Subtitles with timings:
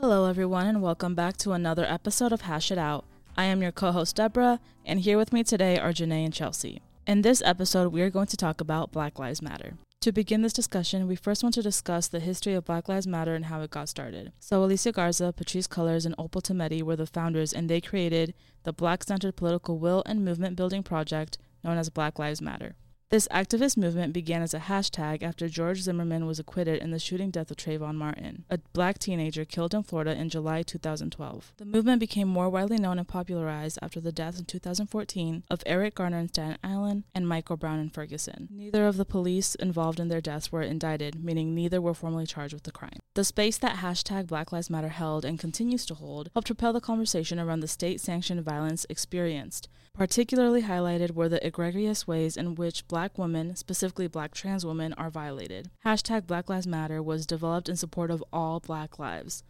[0.00, 3.04] Hello, everyone, and welcome back to another episode of Hash It Out.
[3.36, 6.80] I am your co host, Deborah, and here with me today are Janae and Chelsea.
[7.06, 9.74] In this episode, we are going to talk about Black Lives Matter.
[10.00, 13.34] To begin this discussion, we first want to discuss the history of Black Lives Matter
[13.34, 14.32] and how it got started.
[14.40, 18.72] So, Alicia Garza, Patrisse Cullors, and Opal Tometi were the founders, and they created the
[18.72, 22.74] Black centered political will and movement building project known as Black Lives Matter.
[23.10, 27.32] This activist movement began as a hashtag after George Zimmerman was acquitted in the shooting
[27.32, 31.54] death of Trayvon Martin, a black teenager killed in Florida in July 2012.
[31.56, 35.96] The movement became more widely known and popularized after the deaths in 2014 of Eric
[35.96, 38.46] Garner in Staten Island and Michael Brown in Ferguson.
[38.48, 42.54] Neither of the police involved in their deaths were indicted, meaning neither were formally charged
[42.54, 43.00] with the crime.
[43.14, 46.80] The space that hashtag Black Lives Matter held and continues to hold helped propel the
[46.80, 52.88] conversation around the state sanctioned violence experienced Particularly highlighted were the egregious ways in which
[52.88, 55.70] black women, specifically black trans women, are violated.
[55.84, 59.42] Hashtag Black Lives Matter was developed in support of all black lives.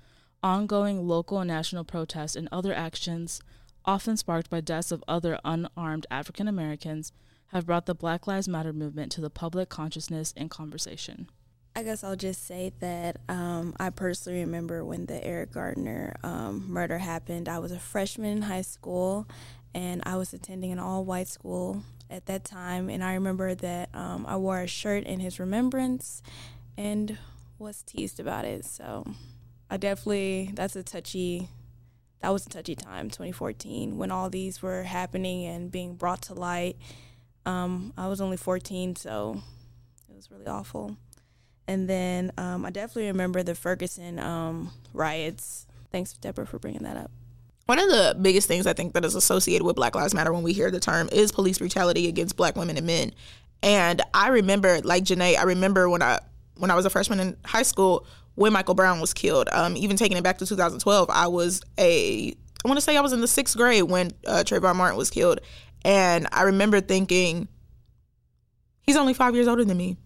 [0.42, 3.40] Ongoing local and national protests and other actions,
[3.84, 7.12] often sparked by deaths of other unarmed African Americans,
[7.48, 11.28] have brought the Black Lives Matter movement to the public consciousness and conversation.
[11.74, 16.64] I guess I'll just say that um, I personally remember when the Eric Gardner um,
[16.68, 17.48] murder happened.
[17.48, 19.28] I was a freshman in high school,
[19.74, 22.90] and I was attending an all white school at that time.
[22.90, 26.22] And I remember that um, I wore a shirt in his remembrance
[26.76, 27.16] and
[27.58, 28.64] was teased about it.
[28.64, 29.06] So
[29.70, 31.48] I definitely, that's a touchy,
[32.20, 36.34] that was a touchy time, 2014, when all these were happening and being brought to
[36.34, 36.76] light.
[37.46, 39.40] Um, I was only 14, so
[40.08, 40.96] it was really awful.
[41.66, 45.66] And then um, I definitely remember the Ferguson um, riots.
[45.92, 47.10] Thanks, Deborah, for bringing that up.
[47.70, 50.42] One of the biggest things I think that is associated with Black Lives Matter when
[50.42, 53.12] we hear the term is police brutality against black women and men.
[53.62, 56.18] And I remember, like Janae, I remember when I
[56.56, 59.48] when I was a freshman in high school when Michael Brown was killed.
[59.52, 63.02] Um, even taking it back to 2012, I was a I want to say I
[63.02, 65.38] was in the sixth grade when uh, Trayvon Martin was killed,
[65.84, 67.46] and I remember thinking,
[68.82, 69.96] he's only five years older than me.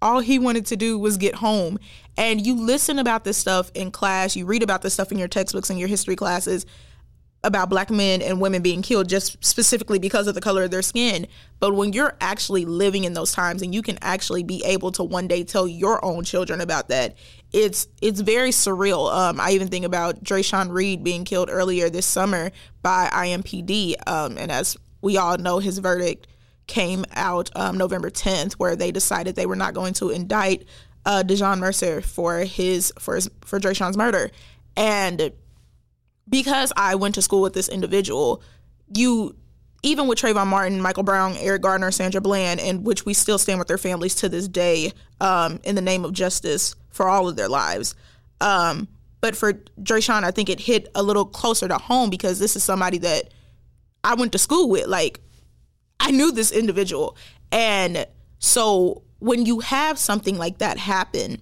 [0.00, 1.78] All he wanted to do was get home.
[2.16, 5.28] And you listen about this stuff in class, you read about this stuff in your
[5.28, 6.64] textbooks and your history classes,
[7.42, 10.82] about black men and women being killed just specifically because of the color of their
[10.82, 11.26] skin.
[11.58, 15.04] But when you're actually living in those times and you can actually be able to
[15.04, 17.16] one day tell your own children about that,
[17.52, 19.12] it's it's very surreal.
[19.12, 22.50] Um, I even think about Dreasjon Reed being killed earlier this summer
[22.82, 23.94] by IMPD.
[24.06, 26.26] Um, and as we all know, his verdict
[26.66, 30.64] came out um, November 10th, where they decided they were not going to indict
[31.04, 34.30] uh, Dejoure Mercer for his for his, for Dreasjon's murder.
[34.76, 35.32] And
[36.30, 38.42] because I went to school with this individual,
[38.94, 39.36] you
[39.82, 43.58] even with Trayvon Martin, Michael Brown, Eric Gardner, Sandra Bland, and which we still stand
[43.58, 47.36] with their families to this day um, in the name of justice for all of
[47.36, 47.94] their lives.
[48.40, 48.88] Um,
[49.20, 52.62] but for Dreasjon, I think it hit a little closer to home because this is
[52.62, 53.32] somebody that
[54.04, 54.86] I went to school with.
[54.86, 55.20] Like,
[55.98, 57.16] I knew this individual.
[57.52, 58.06] And
[58.38, 61.40] so when you have something like that happen,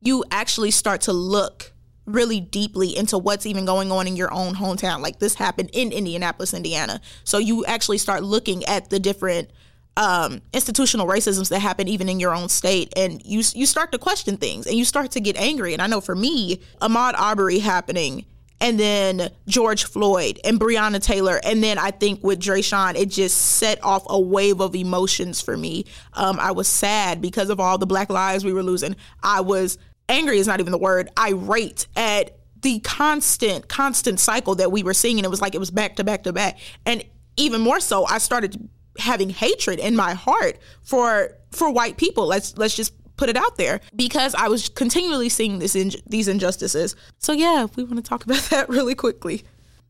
[0.00, 1.72] you actually start to look
[2.08, 5.00] really deeply into what's even going on in your own hometown.
[5.00, 7.00] Like this happened in Indianapolis, Indiana.
[7.24, 9.50] So you actually start looking at the different
[9.98, 13.98] um, institutional racisms that happen even in your own state, and you you start to
[13.98, 15.72] question things, and you start to get angry.
[15.72, 18.24] And I know for me, Ahmaud Arbery happening,
[18.60, 23.36] and then George Floyd and Breonna Taylor, and then I think with Dreasjon, it just
[23.36, 25.84] set off a wave of emotions for me.
[26.14, 28.94] Um, I was sad because of all the Black lives we were losing.
[29.24, 34.72] I was angry is not even the word, irate at the constant, constant cycle that
[34.72, 35.18] we were seeing.
[35.18, 36.58] And it was like it was back to back to back.
[36.84, 37.04] And
[37.36, 38.68] even more so, I started
[38.98, 42.26] having hatred in my heart for for white people.
[42.26, 46.28] Let's let's just put it out there because I was continually seeing this in, these
[46.28, 46.96] injustices.
[47.18, 49.44] So yeah, we want to talk about that really quickly.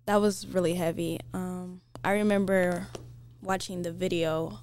[0.07, 1.21] That was really heavy.
[1.35, 2.89] Um, I remember
[3.43, 4.61] watching the video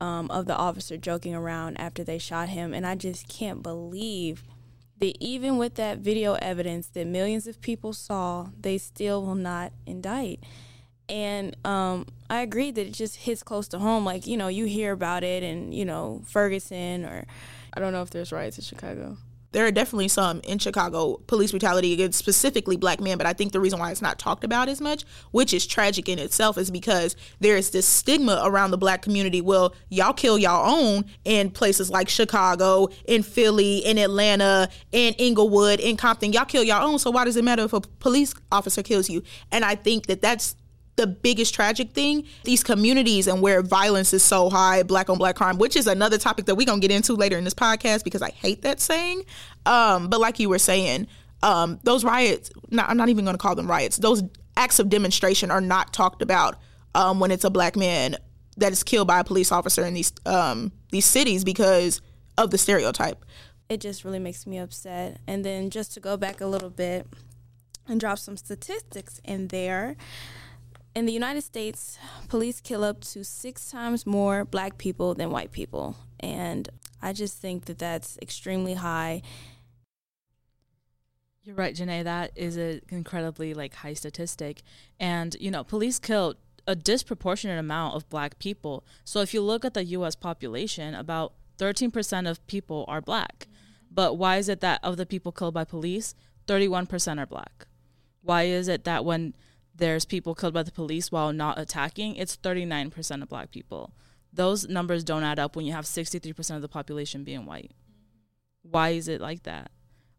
[0.00, 4.44] um, of the officer joking around after they shot him, and I just can't believe
[5.00, 9.72] that even with that video evidence that millions of people saw, they still will not
[9.86, 10.40] indict.
[11.08, 14.04] And um, I agree that it just hits close to home.
[14.04, 17.26] Like, you know, you hear about it and, you know, Ferguson or
[17.74, 19.16] I don't know if there's riots in Chicago
[19.52, 23.52] there are definitely some in Chicago police brutality against specifically black men, but I think
[23.52, 26.70] the reason why it's not talked about as much, which is tragic in itself, is
[26.70, 29.40] because there's this stigma around the black community.
[29.40, 35.80] Well, y'all kill y'all own in places like Chicago, in Philly, in Atlanta, in Inglewood,
[35.80, 36.32] in Compton.
[36.32, 39.22] Y'all kill y'all own, so why does it matter if a police officer kills you?
[39.50, 40.54] And I think that that's
[40.96, 45.36] the biggest tragic thing these communities and where violence is so high black on black
[45.36, 48.04] crime which is another topic that we're going to get into later in this podcast
[48.04, 49.24] because i hate that saying
[49.66, 51.06] um, but like you were saying
[51.42, 54.22] um, those riots, not, I'm not even going to call them riots, those
[54.56, 56.56] acts of demonstration are not talked about
[56.94, 58.16] um, when it's a black man
[58.56, 62.02] that is killed by a police officer in these um, these cities because
[62.36, 63.24] of the stereotype.
[63.68, 65.20] It just really makes me upset.
[65.26, 67.06] And then just to go back a little bit
[67.86, 69.96] and drop some statistics in there.
[70.94, 71.98] In the United States,
[72.28, 75.96] police kill up to six times more black people than white people.
[76.18, 76.68] And
[77.00, 79.22] I just think that that's extremely high.
[81.42, 82.04] You're right, Janae.
[82.04, 84.62] That is an incredibly like high statistic,
[84.98, 86.34] and you know, police kill
[86.66, 88.84] a disproportionate amount of black people.
[89.04, 90.14] So if you look at the U.S.
[90.14, 93.48] population, about 13% of people are black.
[93.90, 96.14] But why is it that of the people killed by police,
[96.46, 97.66] 31% are black?
[98.22, 99.34] Why is it that when
[99.80, 103.92] there's people killed by the police while not attacking, it's 39% of black people?
[104.32, 107.72] Those numbers don't add up when you have 63% of the population being white.
[108.62, 109.70] Why is it like that?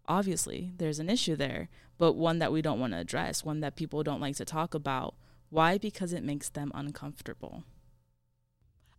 [0.08, 3.78] Obviously, there's an issue there, but one that we don't want to address, one that
[3.78, 5.16] people don't like to talk about.
[5.50, 5.78] Why?
[5.78, 7.64] Because it makes them uncomfortable.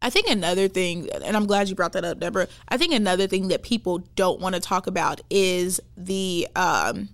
[0.00, 2.48] I think another thing, and I'm glad you brought that up, Deborah.
[2.68, 7.08] I think another thing that people don't want to talk about is the um,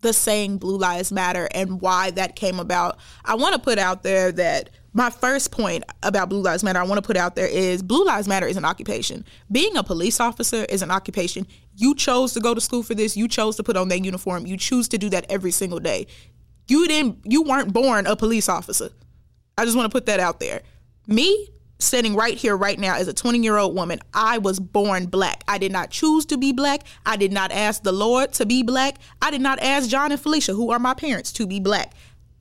[0.00, 2.98] the saying "Blue Lives Matter" and why that came about.
[3.24, 6.84] I want to put out there that my first point about Blue Lives Matter, I
[6.84, 9.24] want to put out there is Blue Lives Matter is an occupation.
[9.50, 11.46] Being a police officer is an occupation.
[11.76, 13.16] You chose to go to school for this.
[13.16, 14.46] You chose to put on that uniform.
[14.46, 16.06] You choose to do that every single day.
[16.66, 17.20] You didn't.
[17.24, 18.90] You weren't born a police officer.
[19.56, 20.62] I just want to put that out there.
[21.06, 21.48] Me,
[21.80, 25.42] sitting right here right now as a 20 year old woman i was born black.
[25.48, 26.82] I did not choose to be black.
[27.04, 28.96] I did not ask the lord to be black.
[29.22, 31.94] I did not ask john and felicia who are my parents to be black.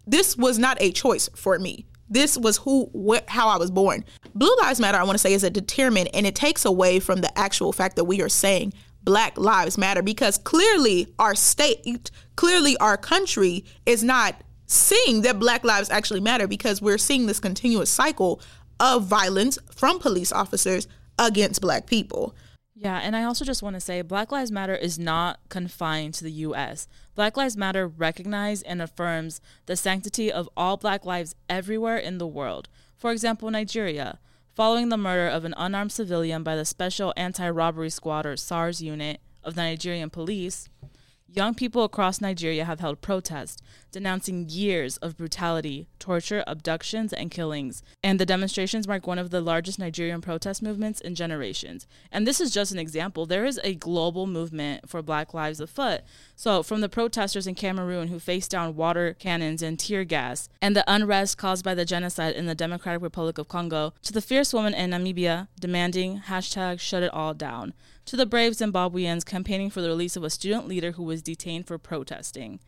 [0.05, 1.85] This was not a choice for me.
[2.09, 4.03] This was who what how i was born.
[4.35, 7.21] Blue lives matter i want to say is a determinant and it takes away from
[7.21, 12.77] the actual fact that we are saying black lives matter because clearly our state clearly
[12.77, 14.35] our country is not
[14.69, 18.39] seeing that black lives actually matter because we're seeing this continuous cycle
[18.79, 20.87] of violence from police officers
[21.17, 22.35] against black people.
[22.81, 26.23] Yeah, and I also just want to say Black Lives Matter is not confined to
[26.23, 26.87] the US.
[27.13, 32.27] Black Lives Matter recognizes and affirms the sanctity of all black lives everywhere in the
[32.27, 32.69] world.
[32.95, 34.19] For example, Nigeria,
[34.55, 38.81] following the murder of an unarmed civilian by the Special Anti Robbery Squad or SARS
[38.81, 40.69] unit of the Nigerian police,
[41.31, 43.61] Young people across Nigeria have held protests
[43.91, 47.83] denouncing years of brutality, torture, abductions, and killings.
[48.03, 51.85] And the demonstrations mark one of the largest Nigerian protest movements in generations.
[52.11, 53.27] And this is just an example.
[53.27, 56.01] There is a global movement for Black Lives afoot.
[56.35, 60.75] So, from the protesters in Cameroon who faced down water cannons and tear gas, and
[60.75, 64.51] the unrest caused by the genocide in the Democratic Republic of Congo, to the fierce
[64.51, 67.73] woman in Namibia demanding hashtag shut it all down
[68.09, 71.67] to the brave Zimbabweans campaigning for the release of a student leader who was detained
[71.67, 72.59] for protesting.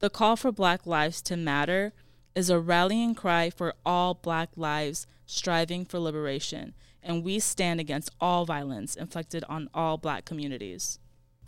[0.00, 1.92] The call for Black lives to matter
[2.34, 8.10] is a rallying cry for all Black lives striving for liberation, and we stand against
[8.20, 10.98] all violence inflicted on all Black communities.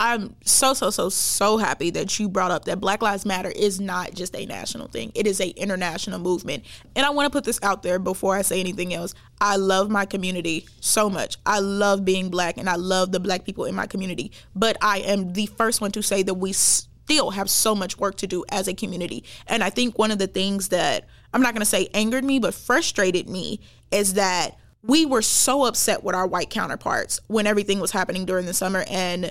[0.00, 3.78] I'm so so so so happy that you brought up that Black Lives Matter is
[3.78, 5.12] not just a national thing.
[5.14, 6.64] It is a international movement.
[6.96, 9.14] And I want to put this out there before I say anything else.
[9.42, 11.36] I love my community so much.
[11.44, 14.32] I love being black and I love the black people in my community.
[14.56, 18.16] But I am the first one to say that we still have so much work
[18.16, 19.24] to do as a community.
[19.48, 22.38] And I think one of the things that I'm not going to say angered me,
[22.38, 27.80] but frustrated me is that we were so upset with our white counterparts when everything
[27.80, 29.30] was happening during the summer and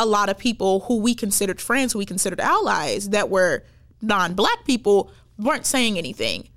[0.00, 3.62] a lot of people who we considered friends, who we considered allies that were
[4.00, 6.48] non black people weren't saying anything.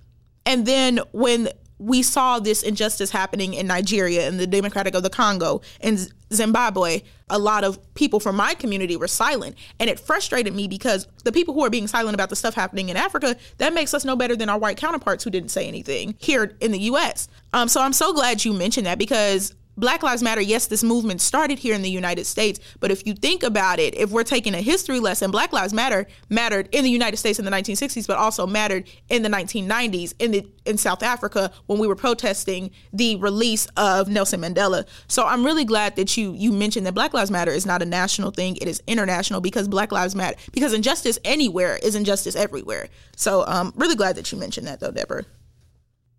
[0.46, 5.10] And then when we saw this injustice happening in Nigeria and the Democratic of the
[5.10, 9.58] Congo and Zimbabwe, a lot of people from my community were silent.
[9.78, 12.88] And it frustrated me because the people who are being silent about the stuff happening
[12.88, 16.16] in Africa, that makes us no better than our white counterparts who didn't say anything
[16.20, 17.28] here in the US.
[17.52, 21.20] Um, so I'm so glad you mentioned that because Black Lives Matter, yes, this movement
[21.22, 24.54] started here in the United States, but if you think about it, if we're taking
[24.54, 28.18] a history lesson, Black Lives Matter mattered in the United States in the 1960s, but
[28.18, 33.16] also mattered in the 1990s in the in South Africa when we were protesting the
[33.18, 34.86] release of Nelson Mandela.
[35.08, 37.86] So I'm really glad that you you mentioned that Black Lives Matter is not a
[37.86, 42.90] national thing; it is international because Black Lives Matter because injustice anywhere is injustice everywhere.
[43.16, 45.26] So I'm um, really glad that you mentioned that, though, Deborah.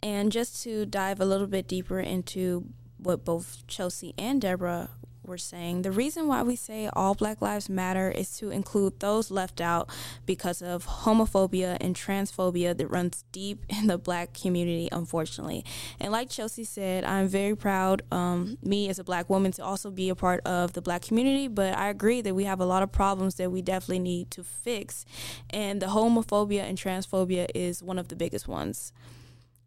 [0.02, 2.66] And just to dive a little bit deeper into
[3.04, 4.90] what both Chelsea and Deborah
[5.26, 5.82] we're saying.
[5.82, 9.88] The reason why we say all Black Lives Matter is to include those left out
[10.26, 15.64] because of homophobia and transphobia that runs deep in the black community, unfortunately.
[16.00, 19.90] And like Chelsea said, I'm very proud, um, me as a black woman, to also
[19.90, 21.48] be a part of the black community.
[21.48, 24.44] But I agree that we have a lot of problems that we definitely need to
[24.44, 25.04] fix.
[25.50, 28.92] And the homophobia and transphobia is one of the biggest ones.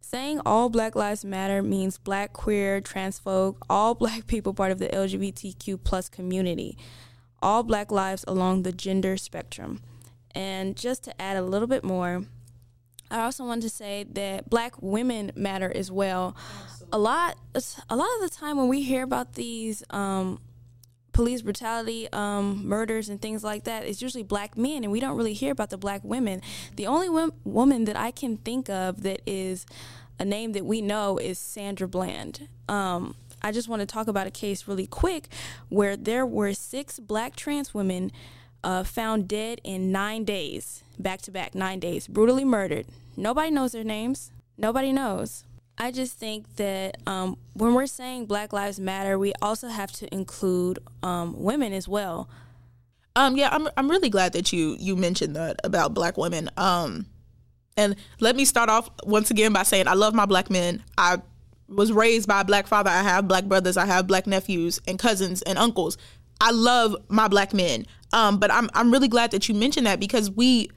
[0.10, 4.80] Saying all Black Lives Matter means black, queer, trans folk, all black people part of
[4.80, 6.78] the LGBTQ plus community,
[7.42, 9.82] all black lives along the gender spectrum.
[10.34, 12.24] And just to add a little bit more,
[13.12, 16.38] I also want to say that black women matter as well.
[16.64, 16.88] Absolutely.
[16.94, 17.36] A lot,
[17.90, 20.40] a lot of the time when we hear about these um,
[21.18, 25.18] police brutality, um, murders, and things like that, it's usually black men, and we don't
[25.18, 26.44] really hear about the black women.
[26.76, 29.66] The only woman that I can think of that is
[30.20, 32.48] a name that we know is Sandra Bland.
[32.70, 35.30] Um, I just want to talk about a case really quick
[35.70, 38.12] where there were six black trans women
[38.64, 42.86] uh, found dead in nine days, back to back, nine days, brutally murdered.
[43.16, 44.32] Nobody knows their names.
[44.56, 45.46] Nobody knows.
[45.78, 50.14] I just think that um, when we're saying Black Lives Matter, we also have to
[50.14, 52.30] include um, women as well.
[53.16, 56.50] Um, yeah, I'm I'm really glad that you you mentioned that about Black women.
[56.58, 57.08] Um,
[57.76, 60.84] and let me start off once again by saying I love my Black men.
[60.98, 61.22] I
[61.68, 62.90] was raised by a Black father.
[62.90, 63.78] I have Black brothers.
[63.78, 65.98] I have Black nephews and cousins and uncles.
[66.42, 67.86] I love my Black men.
[68.14, 70.70] Um, but I'm I'm really glad that you mentioned that because we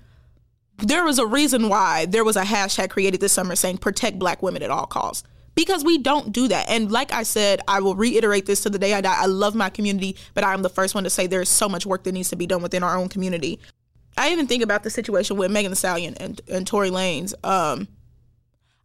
[0.83, 4.43] there was a reason why there was a hashtag created this summer saying protect black
[4.43, 6.69] women at all costs because we don't do that.
[6.69, 9.17] And like I said, I will reiterate this to the day I die.
[9.17, 11.87] I love my community, but I am the first one to say there's so much
[11.87, 13.61] work that needs to be done within our own community.
[14.17, 17.35] I even think about the situation with Megan Thee Stallion and, and Tory Lanez.
[17.45, 17.89] Um,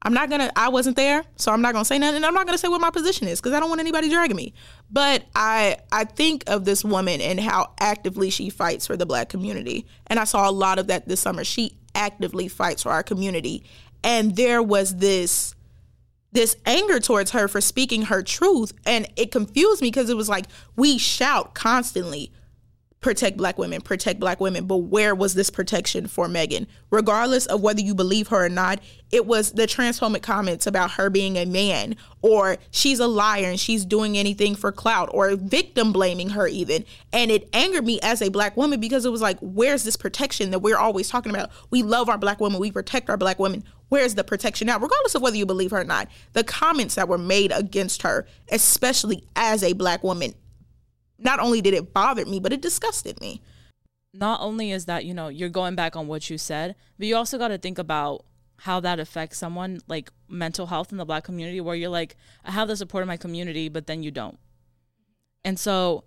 [0.02, 0.52] I'm not gonna.
[0.56, 2.18] I wasn't there, so I'm not gonna say nothing.
[2.18, 4.36] And I'm not gonna say what my position is because I don't want anybody dragging
[4.36, 4.54] me.
[4.92, 9.30] But I I think of this woman and how actively she fights for the black
[9.30, 11.44] community, and I saw a lot of that this summer.
[11.44, 13.64] She actively fights for our community.
[14.04, 15.56] And there was this
[16.32, 20.28] this anger towards her for speaking her truth and it confused me because it was
[20.28, 22.30] like we shout constantly
[23.06, 24.66] protect black women, protect black women.
[24.66, 26.66] But where was this protection for Megan?
[26.90, 28.80] Regardless of whether you believe her or not,
[29.12, 33.60] it was the transphobic comments about her being a man, or she's a liar and
[33.60, 36.84] she's doing anything for clout, or victim blaming her even.
[37.14, 40.50] And it angered me as a black woman because it was like, where's this protection
[40.50, 41.52] that we're always talking about?
[41.70, 43.64] We love our black women, we protect our black women.
[43.90, 44.80] Where's the protection now?
[44.80, 48.26] Regardless of whether you believe her or not, the comments that were made against her,
[48.50, 50.34] especially as a black woman,
[51.18, 53.42] not only did it bother me, but it disgusted me.
[54.14, 57.16] Not only is that, you know, you're going back on what you said, but you
[57.16, 58.26] also got to think about
[58.60, 62.52] how that affects someone like mental health in the black community where you're like, I
[62.52, 64.40] have the support of my community, but then you don't.
[65.44, 66.06] And so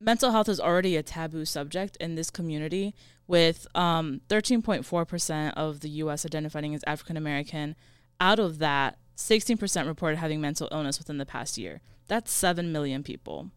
[0.00, 2.94] mental health is already a taboo subject in this community
[3.26, 7.76] with um, 13.4% of the US identifying as African American.
[8.20, 11.80] Out of that, 16% reported having mental illness within the past year.
[12.08, 13.50] That's 7 million people.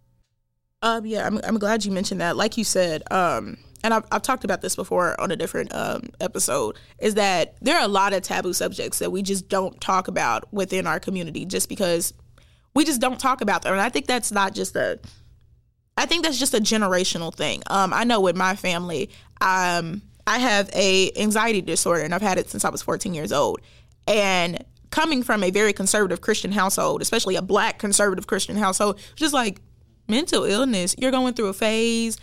[0.84, 2.36] Um, yeah, I'm, I'm glad you mentioned that.
[2.36, 6.10] Like you said, um, and I've, I've talked about this before on a different um,
[6.20, 10.10] episode, is that there are a lot of taboo subjects that we just don't talk
[10.10, 12.14] about within our community just because
[12.76, 13.72] we just don't talk about them.
[13.72, 15.00] And I think that's not just a,
[15.96, 17.64] I think that's just a generational thing.
[17.68, 19.10] Um, I know with my family,
[19.40, 23.32] um, I have a anxiety disorder and I've had it since I was 14 years
[23.32, 23.62] old.
[24.06, 29.34] And coming from a very conservative Christian household, especially a black conservative Christian household, just
[29.34, 29.62] like
[30.14, 32.18] mental illness, you're going through a phase.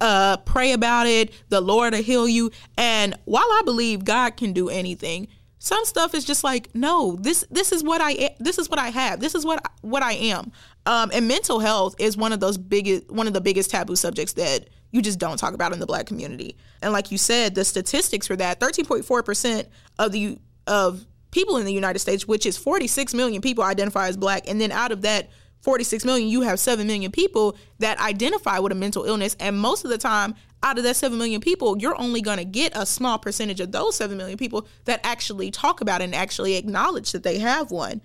[0.00, 1.32] Uh, pray about it.
[1.50, 2.50] The Lord will heal you.
[2.78, 7.44] And while I believe God can do anything, some stuff is just like, no, this
[7.50, 9.20] this is what I this is what I have.
[9.20, 10.52] This is what what I am.
[10.86, 14.34] Um, and mental health is one of those biggest one of the biggest taboo subjects
[14.34, 16.56] that you just don't talk about in the black community.
[16.82, 19.66] And like you said, the statistics for that, 13.4%
[19.98, 24.16] of the of people in the United States, which is 46 million people identify as
[24.16, 25.30] black, and then out of that
[25.64, 29.34] 46 million, you have 7 million people that identify with a mental illness.
[29.40, 32.44] And most of the time, out of that 7 million people, you're only going to
[32.44, 36.56] get a small percentage of those 7 million people that actually talk about and actually
[36.56, 38.02] acknowledge that they have one.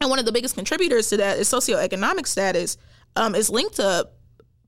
[0.00, 2.78] And one of the biggest contributors to that is socioeconomic status
[3.14, 4.08] um, is linked to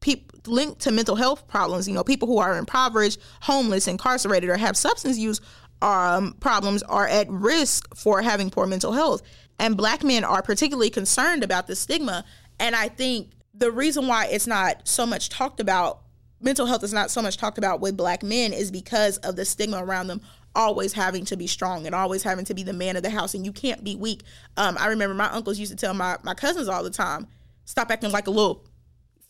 [0.01, 1.89] people linked to mental health problems.
[1.89, 5.41] You know, people who are impoverished, homeless, incarcerated, or have substance use
[5.81, 9.23] um, problems are at risk for having poor mental health.
[9.59, 12.25] And black men are particularly concerned about the stigma.
[12.59, 16.01] And I think the reason why it's not so much talked about,
[16.41, 19.45] mental health is not so much talked about with black men, is because of the
[19.45, 20.21] stigma around them
[20.57, 23.35] always having to be strong and always having to be the man of the house
[23.35, 24.23] and you can't be weak.
[24.57, 27.27] Um, I remember my uncles used to tell my, my cousins all the time,
[27.65, 28.65] stop acting like a little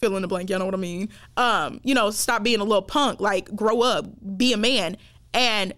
[0.00, 1.08] fill in the blank, you know what I mean?
[1.36, 4.96] Um, you know, stop being a little punk, like grow up, be a man.
[5.32, 5.72] And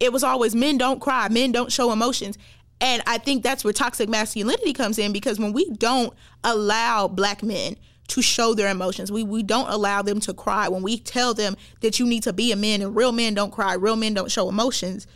[0.00, 2.36] it was always men don't cry, men don't show emotions.
[2.80, 6.12] And I think that's where toxic masculinity comes in because when we don't
[6.44, 7.76] allow black men
[8.08, 11.56] to show their emotions, we, we don't allow them to cry, when we tell them
[11.80, 14.30] that you need to be a man and real men don't cry, real men don't
[14.30, 15.06] show emotions,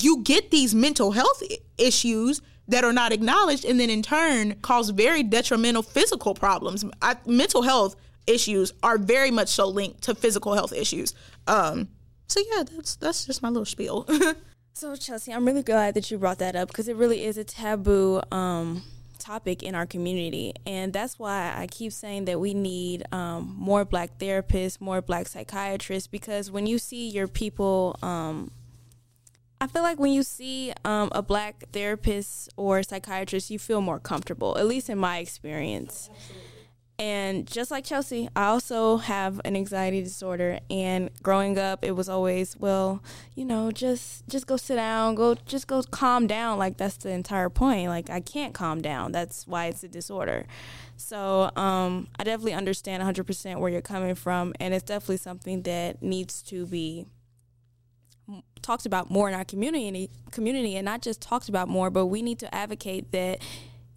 [0.00, 1.42] you get these mental health
[1.78, 6.84] issues that are not acknowledged and then in turn cause very detrimental physical problems.
[7.00, 11.14] I, mental health issues are very much so linked to physical health issues.
[11.46, 11.88] Um,
[12.26, 14.08] so yeah, that's that's just my little spiel.
[14.74, 17.44] so Chelsea, I'm really glad that you brought that up because it really is a
[17.44, 18.82] taboo um,
[19.20, 23.84] topic in our community, and that's why I keep saying that we need um, more
[23.84, 27.96] Black therapists, more Black psychiatrists, because when you see your people.
[28.02, 28.50] Um,
[29.60, 33.98] I feel like when you see um, a black therapist or psychiatrist, you feel more
[33.98, 36.10] comfortable, at least in my experience.
[37.04, 40.58] And just like Chelsea, I also have an anxiety disorder.
[40.70, 43.02] And growing up, it was always, well,
[43.34, 46.58] you know, just just go sit down, go just go calm down.
[46.58, 47.90] Like that's the entire point.
[47.90, 49.12] Like I can't calm down.
[49.12, 50.46] That's why it's a disorder.
[50.96, 56.02] So um, I definitely understand 100% where you're coming from, and it's definitely something that
[56.02, 57.04] needs to be
[58.62, 62.22] talked about more in our community community and not just talked about more but we
[62.22, 63.38] need to advocate that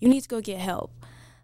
[0.01, 0.91] you need to go get help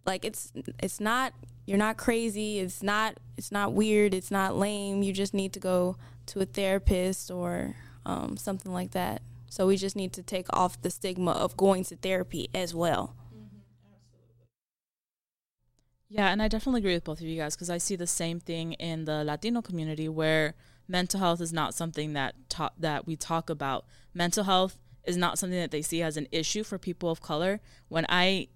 [0.06, 1.34] like it's it's not
[1.66, 5.60] you're not crazy it's not it's not weird it's not lame you just need to
[5.60, 9.22] go to a therapist or um, something like that.
[9.50, 13.16] So we just need to take off the stigma of going to therapy as well.
[16.10, 18.40] Yeah and i definitely agree with both of you guys because i see the same
[18.40, 20.54] thing in the latino community where
[20.88, 23.86] mental health is not something that ta- that we talk about.
[24.14, 27.62] Mental health is not something that they see as an issue for people of color.
[27.88, 28.48] When i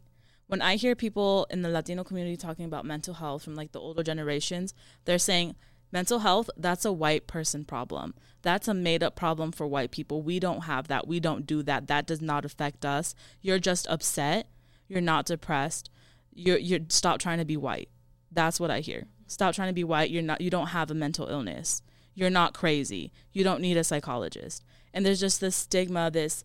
[0.47, 3.79] when I hear people in the Latino community talking about mental health from like the
[3.79, 4.73] older generations,
[5.05, 5.55] they're saying
[5.91, 8.13] mental health, that's a white person problem.
[8.41, 10.21] That's a made up problem for white people.
[10.21, 11.07] We don't have that.
[11.07, 11.87] We don't do that.
[11.87, 13.13] That does not affect us.
[13.41, 14.49] You're just upset.
[14.87, 15.89] You're not depressed.
[16.33, 17.89] You're you're stop trying to be white.
[18.31, 19.07] That's what I hear.
[19.27, 20.09] Stop trying to be white.
[20.09, 21.81] You're not you don't have a mental illness.
[22.13, 23.11] You're not crazy.
[23.33, 24.63] You don't need a psychologist.
[24.93, 26.43] And there's just this stigma, this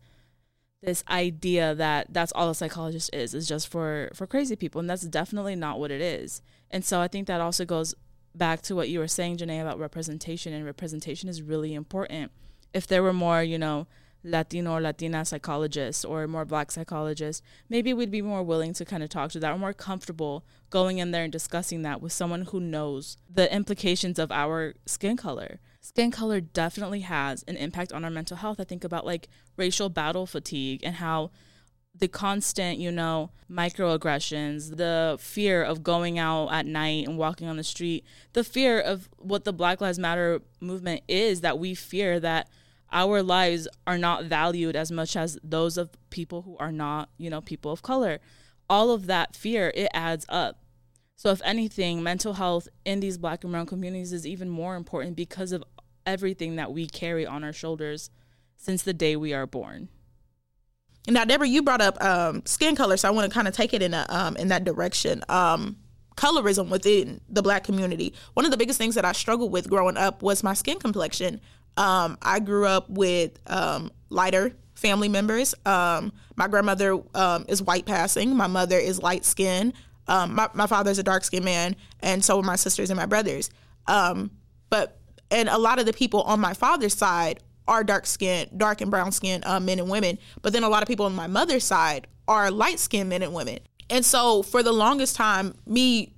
[0.83, 4.91] this idea that that's all a psychologist is is just for for crazy people and
[4.91, 6.43] that's definitely not what it is.
[6.71, 7.95] And so i think that also goes
[8.35, 12.33] back to what you were saying Janae about representation and representation is really important.
[12.75, 13.87] If there were more you know
[14.25, 19.03] latino or latina psychologists or more black psychologists maybe we'd be more willing to kind
[19.03, 22.43] of talk to that or more comfortable going in there and discussing that with someone
[22.43, 28.05] who knows the implications of our skin color skin color definitely has an impact on
[28.05, 28.59] our mental health.
[28.59, 31.31] I think about like racial battle fatigue and how
[31.95, 37.59] the constant, you know, microaggressions, the fear of going out at night and walking on
[37.59, 42.19] the street, the fear of what the Black Lives Matter movement is that we fear
[42.21, 42.49] that
[42.93, 47.29] our lives are not valued as much as those of people who are not, you
[47.29, 48.21] know, people of color.
[48.71, 50.62] All of that fear, it adds up.
[51.17, 55.17] So, if anything, mental health in these black and brown communities is even more important
[55.17, 55.63] because of
[56.07, 58.11] everything that we carry on our shoulders
[58.57, 59.89] since the day we are born.
[61.07, 63.55] And now, Deborah, you brought up um, skin color, so I want to kind of
[63.55, 65.23] take it in a, um, in that direction.
[65.29, 65.77] Um,
[66.17, 68.15] colorism within the black community.
[68.35, 71.41] One of the biggest things that I struggled with growing up was my skin complexion.
[71.77, 75.55] Um, I grew up with um, lighter family members.
[75.65, 77.01] Um, my grandmother
[77.49, 78.37] is white passing.
[78.37, 79.25] My mother is light
[80.07, 80.35] skin.
[80.35, 83.51] my, my father's a dark skinned man, and so are my sisters and my brothers.
[83.87, 84.99] but
[85.31, 88.91] and a lot of the people on my father's side are dark skinned, dark and
[88.91, 90.19] brown skinned uh, men and women.
[90.43, 93.33] But then a lot of people on my mother's side are light skinned men and
[93.33, 93.59] women.
[93.89, 96.15] And so for the longest time, me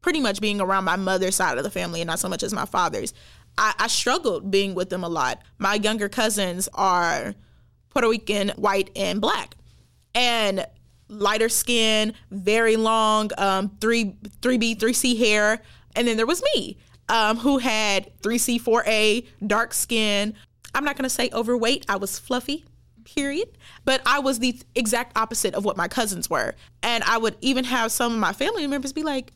[0.00, 2.52] pretty much being around my mother's side of the family and not so much as
[2.52, 3.12] my father's,
[3.58, 5.42] I, I struggled being with them a lot.
[5.58, 7.34] My younger cousins are
[7.90, 9.54] Puerto Rican, white, and black.
[10.14, 10.66] And
[11.10, 15.60] lighter skin, very long, um, three three B, three C hair.
[15.96, 16.78] And then there was me
[17.10, 20.34] um, who had 3C, 4A, dark skin.
[20.74, 21.84] I'm not to say overweight.
[21.88, 22.64] I was fluffy,
[23.04, 23.48] period.
[23.84, 26.54] But I was the exact opposite of what my cousins were.
[26.82, 29.32] And I would even have some of my family members be like,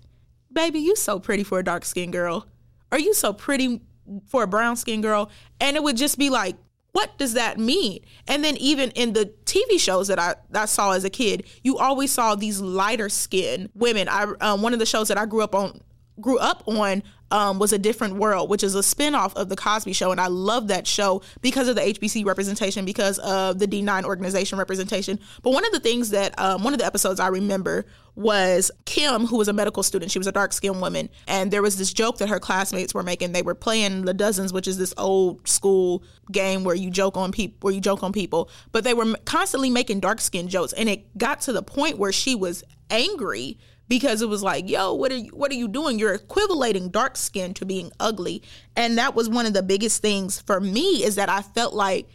[0.52, 2.46] baby, you so pretty for a dark skinned girl.
[2.92, 3.80] Are you so pretty
[4.28, 5.30] for a brown skinned girl?
[5.60, 6.54] And it would just be like,
[6.94, 8.04] what does that mean?
[8.28, 11.44] And then even in the TV shows that I, that I saw as a kid,
[11.64, 14.08] you always saw these lighter skinned women.
[14.08, 15.80] I um, one of the shows that I grew up on
[16.20, 19.92] grew up on um, was a different world which is a spin-off of the cosby
[19.92, 24.04] show and i love that show because of the hbc representation because of the d9
[24.04, 25.18] organization representation.
[25.42, 29.26] But one of the things that um, one of the episodes i remember was kim
[29.26, 32.18] who was a medical student she was a dark-skinned woman and there was this joke
[32.18, 33.32] that her classmates were making.
[33.32, 37.32] They were playing the dozens which is this old school game where you joke on
[37.32, 38.50] people where you joke on people.
[38.72, 42.34] But they were constantly making dark-skinned jokes and it got to the point where she
[42.34, 45.98] was angry because it was like, yo, what are you what are you doing?
[45.98, 48.42] You're equivalating dark skin to being ugly.
[48.76, 52.08] And that was one of the biggest things for me is that I felt like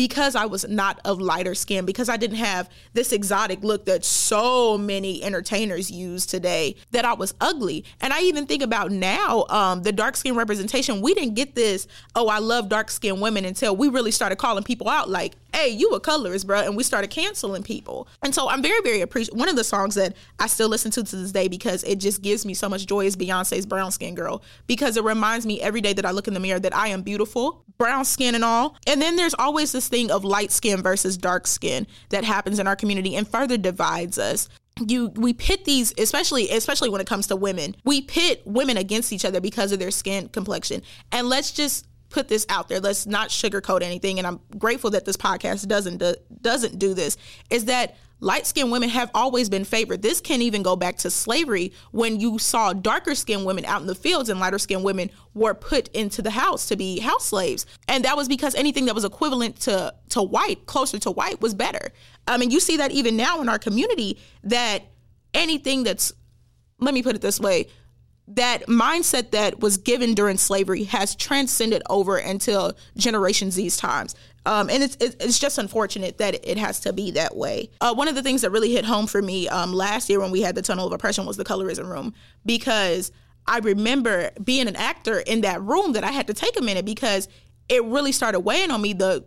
[0.00, 4.02] because I was not of lighter skin, because I didn't have this exotic look that
[4.02, 7.84] so many entertainers use today, that I was ugly.
[8.00, 11.86] And I even think about now, um, the dark skin representation, we didn't get this,
[12.14, 15.68] oh, I love dark skinned women until we really started calling people out like, hey,
[15.68, 16.60] you a colorist, bro.
[16.60, 18.08] And we started canceling people.
[18.22, 19.38] And so I'm very, very appreciative.
[19.38, 22.22] One of the songs that I still listen to to this day because it just
[22.22, 25.80] gives me so much joy is Beyonce's Brown Skin Girl because it reminds me every
[25.80, 28.76] day that I look in the mirror that I am beautiful, brown skin and all.
[28.86, 32.66] And then there's always this thing of light skin versus dark skin that happens in
[32.66, 34.48] our community and further divides us
[34.88, 39.12] you we pit these especially especially when it comes to women we pit women against
[39.12, 40.80] each other because of their skin complexion
[41.12, 42.80] and let's just put this out there.
[42.80, 44.18] Let's not sugarcoat anything.
[44.18, 47.16] And I'm grateful that this podcast doesn't do, doesn't do this.
[47.48, 50.02] Is that light skinned women have always been favored.
[50.02, 53.86] This can even go back to slavery when you saw darker skinned women out in
[53.86, 57.64] the fields and lighter skinned women were put into the house to be house slaves.
[57.88, 61.54] And that was because anything that was equivalent to, to white, closer to white, was
[61.54, 61.92] better.
[62.26, 64.82] Um, I mean, you see that even now in our community that
[65.32, 66.12] anything that's,
[66.78, 67.66] let me put it this way,
[68.28, 74.14] that mindset that was given during slavery has transcended over until Generation Z's times.
[74.46, 77.68] Um, and it's it's just unfortunate that it has to be that way.
[77.80, 80.30] Uh, one of the things that really hit home for me um, last year when
[80.30, 82.14] we had the tunnel of oppression was the colorism room
[82.46, 83.12] because
[83.46, 86.84] I remember being an actor in that room that I had to take a minute
[86.86, 87.28] because
[87.68, 88.94] it really started weighing on me.
[88.94, 89.24] The,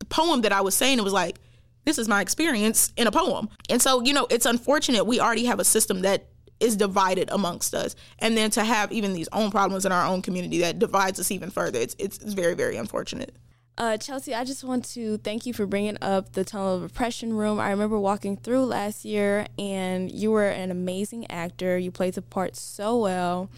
[0.00, 1.38] the poem that I was saying it was like
[1.84, 5.46] this is my experience in a poem, and so you know it's unfortunate we already
[5.46, 6.28] have a system that
[6.62, 10.22] is divided amongst us and then to have even these own problems in our own
[10.22, 13.34] community that divides us even further it's it's, it's very very unfortunate
[13.78, 17.32] uh, Chelsea, I just want to thank you for bringing up the Tunnel of Oppression
[17.32, 17.58] room.
[17.58, 21.78] I remember walking through last year, and you were an amazing actor.
[21.78, 23.50] You played the part so well.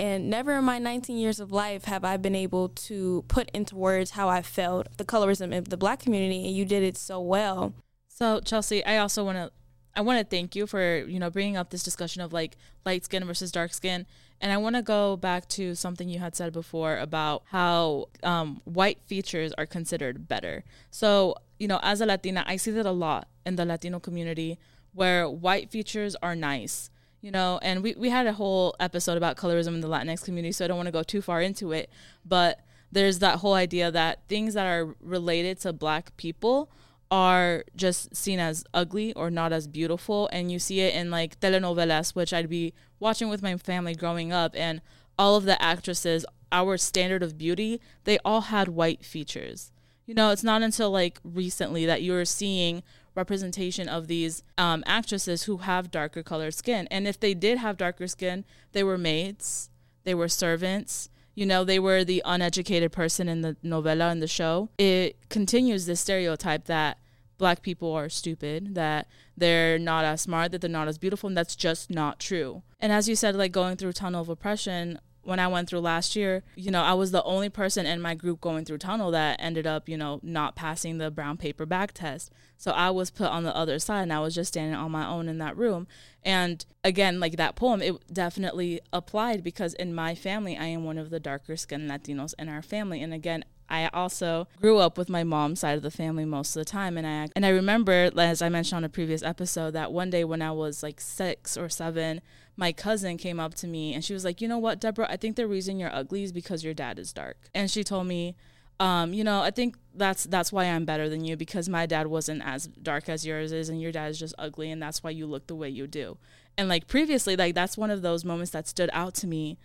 [0.00, 3.76] And never in my 19 years of life have I been able to put into
[3.76, 7.20] words how I felt the colorism of the black community, and you did it so
[7.20, 7.74] well.
[8.08, 9.52] So, Chelsea, I also want to
[9.94, 13.04] I want to thank you for you know bringing up this discussion of like light
[13.04, 14.06] skin versus dark skin,
[14.40, 18.60] and I want to go back to something you had said before about how um,
[18.64, 20.64] white features are considered better.
[20.90, 24.58] So you know, as a Latina, I see that a lot in the Latino community
[24.92, 26.90] where white features are nice.
[27.20, 30.52] You know, and we, we had a whole episode about colorism in the Latinx community,
[30.52, 31.90] so I don't want to go too far into it.
[32.24, 36.70] But there's that whole idea that things that are related to black people
[37.10, 40.28] are just seen as ugly or not as beautiful.
[40.32, 44.32] And you see it in like telenovelas which I'd be watching with my family growing
[44.32, 44.54] up.
[44.56, 44.80] And
[45.18, 49.72] all of the actresses our standard of beauty they all had white features.
[50.06, 52.82] You know it's not until like recently that you're seeing
[53.14, 56.86] representation of these um, actresses who have darker colored skin.
[56.90, 59.70] And if they did have darker skin they were maids
[60.04, 61.08] they were servants
[61.40, 64.68] you know, they were the uneducated person in the novela in the show.
[64.76, 66.98] It continues this stereotype that
[67.38, 71.36] black people are stupid, that they're not as smart, that they're not as beautiful, and
[71.38, 72.62] that's just not true.
[72.78, 76.16] And as you said, like going through tunnel of oppression, when I went through last
[76.16, 79.36] year, you know, I was the only person in my group going through tunnel that
[79.40, 82.30] ended up, you know, not passing the brown paper bag test.
[82.56, 85.06] So I was put on the other side and I was just standing on my
[85.06, 85.86] own in that room.
[86.22, 90.98] And again, like that poem, it definitely applied because in my family, I am one
[90.98, 93.02] of the darker skinned Latinos in our family.
[93.02, 96.60] And again, I also grew up with my mom's side of the family most of
[96.60, 99.92] the time, and I and I remember, as I mentioned on a previous episode, that
[99.92, 102.20] one day when I was like six or seven,
[102.56, 105.06] my cousin came up to me and she was like, "You know what, Deborah?
[105.08, 108.08] I think the reason you're ugly is because your dad is dark." And she told
[108.08, 108.34] me,
[108.80, 112.08] um, "You know, I think that's that's why I'm better than you because my dad
[112.08, 115.10] wasn't as dark as yours is, and your dad is just ugly, and that's why
[115.10, 116.18] you look the way you do."
[116.58, 119.58] And like previously, like that's one of those moments that stood out to me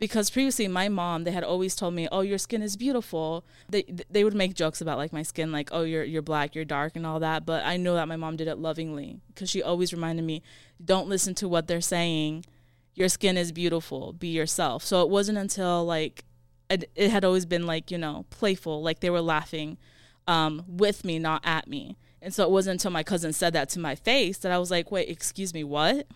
[0.00, 3.44] because previously my mom they had always told me oh your skin is beautiful.
[3.68, 6.64] They they would make jokes about like my skin like oh you're you're black you're
[6.64, 9.62] dark and all that but i know that my mom did it lovingly because she
[9.62, 10.42] always reminded me
[10.82, 12.44] don't listen to what they're saying.
[12.94, 14.12] Your skin is beautiful.
[14.12, 14.82] Be yourself.
[14.82, 16.24] So it wasn't until like
[16.68, 19.78] it, it had always been like you know playful like they were laughing
[20.26, 21.96] um, with me not at me.
[22.22, 24.70] And so it wasn't until my cousin said that to my face that i was
[24.70, 26.06] like wait excuse me what?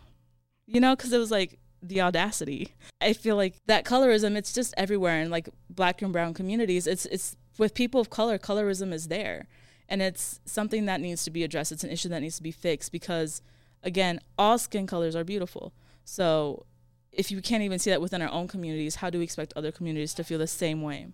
[0.67, 2.75] You know because it was like the audacity.
[3.01, 6.87] I feel like that colorism it's just everywhere in like black and brown communities.
[6.87, 9.47] It's it's with people of color, colorism is there.
[9.89, 11.71] And it's something that needs to be addressed.
[11.71, 13.43] It's an issue that needs to be fixed because
[13.83, 15.75] again, all skin colors are beautiful.
[16.05, 16.65] So
[17.13, 19.71] if you can't even see that within our own communities, how do we expect other
[19.71, 21.09] communities to feel the same way?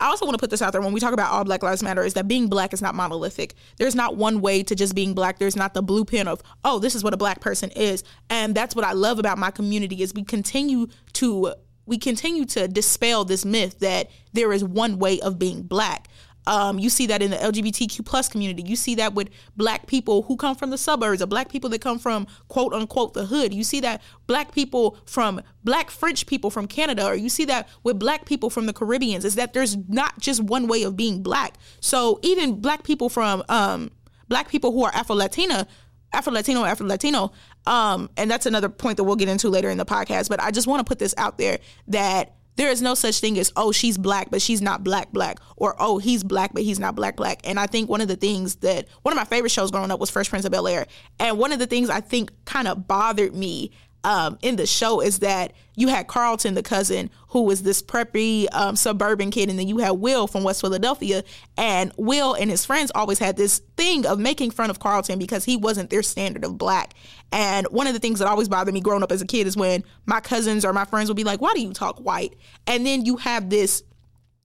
[0.00, 1.82] I also want to put this out there when we talk about all Black Lives
[1.82, 3.54] Matter is that being black is not monolithic.
[3.78, 5.38] There's not one way to just being black.
[5.38, 8.04] There's not the blueprint of, oh, this is what a black person is.
[8.30, 11.54] And that's what I love about my community is we continue to
[11.88, 16.08] we continue to dispel this myth that there is one way of being black.
[16.46, 18.62] Um, you see that in the LGBTQ plus community.
[18.66, 21.80] You see that with black people who come from the suburbs or black people that
[21.80, 23.52] come from quote unquote the hood.
[23.52, 27.68] You see that black people from black French people from Canada, or you see that
[27.82, 31.22] with black people from the Caribbeans, is that there's not just one way of being
[31.22, 31.54] black.
[31.80, 33.90] So even black people from um,
[34.28, 35.66] black people who are Afro Latina,
[36.12, 37.32] Afro Latino, Afro Latino,
[37.66, 40.30] um, and that's another point that we'll get into later in the podcast.
[40.30, 43.38] But I just want to put this out there that there is no such thing
[43.38, 46.78] as oh she's black but she's not black black or oh he's black but he's
[46.78, 47.40] not black black.
[47.44, 50.00] And i think one of the things that one of my favorite shows growing up
[50.00, 50.86] was fresh prince of bel air
[51.18, 53.70] and one of the things i think kind of bothered me
[54.04, 58.46] um, in the show is that you had Carlton, the cousin, who was this preppy
[58.52, 61.22] um, suburban kid, and then you had Will from West Philadelphia.
[61.56, 65.44] And Will and his friends always had this thing of making fun of Carlton because
[65.44, 66.94] he wasn't their standard of black.
[67.32, 69.56] And one of the things that always bothered me growing up as a kid is
[69.56, 72.34] when my cousins or my friends would be like, Why do you talk white?
[72.66, 73.82] And then you have this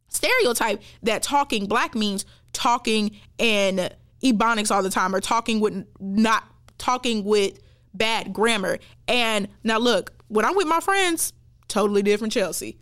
[0.10, 3.90] stereotype that talking black means talking in
[4.24, 6.44] ebonics all the time or talking with not
[6.78, 7.60] talking with
[7.94, 8.80] bad grammar.
[9.08, 11.34] And now look, when I'm with my friends,
[11.68, 12.78] totally different Chelsea.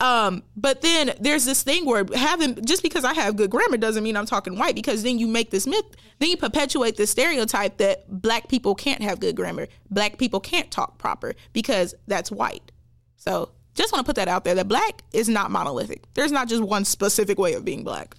[0.00, 4.02] Um, but then there's this thing where having just because I have good grammar doesn't
[4.02, 5.84] mean I'm talking white because then you make this myth,
[6.18, 10.72] then you perpetuate this stereotype that black people can't have good grammar, black people can't
[10.72, 12.72] talk proper because that's white.
[13.16, 16.02] So just want to put that out there that black is not monolithic.
[16.14, 18.16] There's not just one specific way of being black.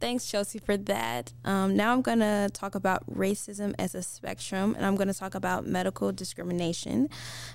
[0.00, 1.34] Thanks, Chelsea, for that.
[1.44, 5.14] Um, now I'm going to talk about racism as a spectrum, and I'm going to
[5.14, 7.10] talk about medical discrimination.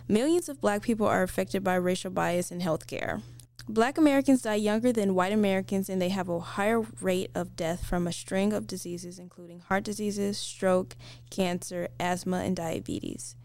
[0.08, 3.24] Millions of black people are affected by racial bias in healthcare.
[3.68, 7.84] Black Americans die younger than white Americans, and they have a higher rate of death
[7.84, 10.96] from a string of diseases, including heart diseases, stroke,
[11.32, 13.36] cancer, asthma, and diabetes.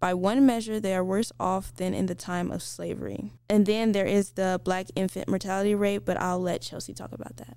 [0.00, 3.32] By one measure, they are worse off than in the time of slavery.
[3.48, 7.38] And then there is the black infant mortality rate, but I'll let Chelsea talk about
[7.38, 7.56] that.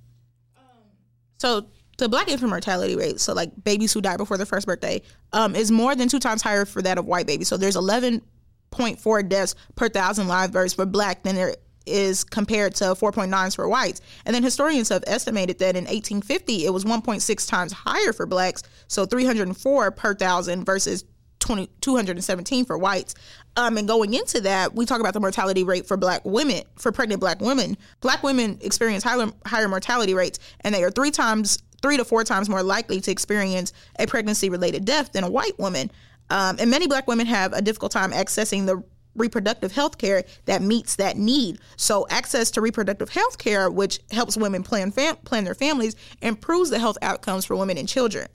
[1.37, 1.67] So
[1.97, 5.55] the black infant mortality rate, so like babies who die before their first birthday, um,
[5.55, 7.47] is more than two times higher for that of white babies.
[7.47, 12.85] So there's 11.4 deaths per thousand live births for black than there is compared to
[12.85, 14.01] 4.9s for whites.
[14.25, 18.63] And then historians have estimated that in 1850 it was 1.6 times higher for blacks,
[18.87, 21.03] so 304 per thousand versus
[21.43, 23.15] 20, 217 for whites.
[23.57, 26.91] Um, and going into that, we talk about the mortality rate for black women, for
[26.91, 27.77] pregnant black women.
[27.99, 32.23] Black women experience higher, higher mortality rates, and they are three times, three to four
[32.23, 35.91] times more likely to experience a pregnancy related death than a white woman.
[36.29, 38.81] Um, and many black women have a difficult time accessing the
[39.15, 41.59] reproductive health care that meets that need.
[41.75, 46.69] So access to reproductive health care, which helps women plan fam- plan their families, improves
[46.69, 48.27] the health outcomes for women and children.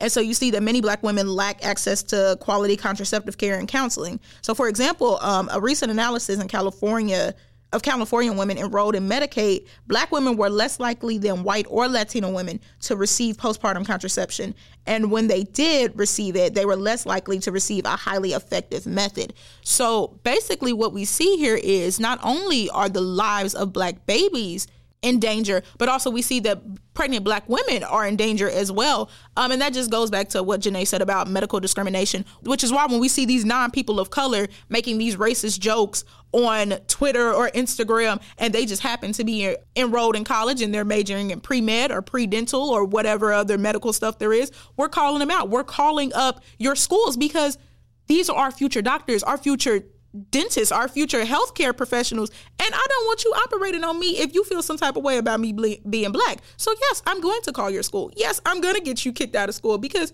[0.00, 3.68] And so you see that many black women lack access to quality contraceptive care and
[3.68, 4.20] counseling.
[4.42, 7.34] So, for example, um, a recent analysis in California
[7.74, 12.30] of California women enrolled in Medicaid, black women were less likely than white or Latino
[12.32, 14.54] women to receive postpartum contraception.
[14.86, 18.86] And when they did receive it, they were less likely to receive a highly effective
[18.86, 19.34] method.
[19.62, 24.68] So basically, what we see here is not only are the lives of black babies
[25.04, 26.62] in danger, but also we see that
[26.94, 29.10] pregnant black women are in danger as well.
[29.36, 32.72] Um, and that just goes back to what Janae said about medical discrimination, which is
[32.72, 37.32] why when we see these non people of color making these racist jokes on Twitter
[37.32, 41.40] or Instagram, and they just happen to be enrolled in college and they're majoring in
[41.40, 45.30] pre med or pre dental or whatever other medical stuff there is, we're calling them
[45.30, 45.50] out.
[45.50, 47.58] We're calling up your schools because
[48.06, 49.84] these are our future doctors, our future
[50.30, 54.44] dentists, our future healthcare professionals, and I don't want you operating on me if you
[54.44, 56.38] feel some type of way about me ble- being black.
[56.56, 58.12] So yes, I'm going to call your school.
[58.16, 60.12] Yes, I'm going to get you kicked out of school because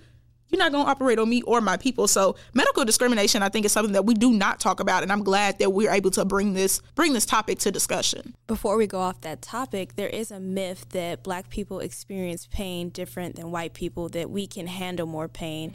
[0.51, 2.09] you're not going to operate on me or my people.
[2.09, 5.23] So medical discrimination, I think, is something that we do not talk about, and I'm
[5.23, 8.35] glad that we're able to bring this bring this topic to discussion.
[8.47, 12.89] Before we go off that topic, there is a myth that Black people experience pain
[12.89, 15.73] different than white people, that we can handle more pain,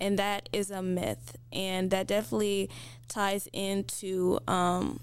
[0.00, 2.70] and that is a myth, and that definitely
[3.08, 5.00] ties into um,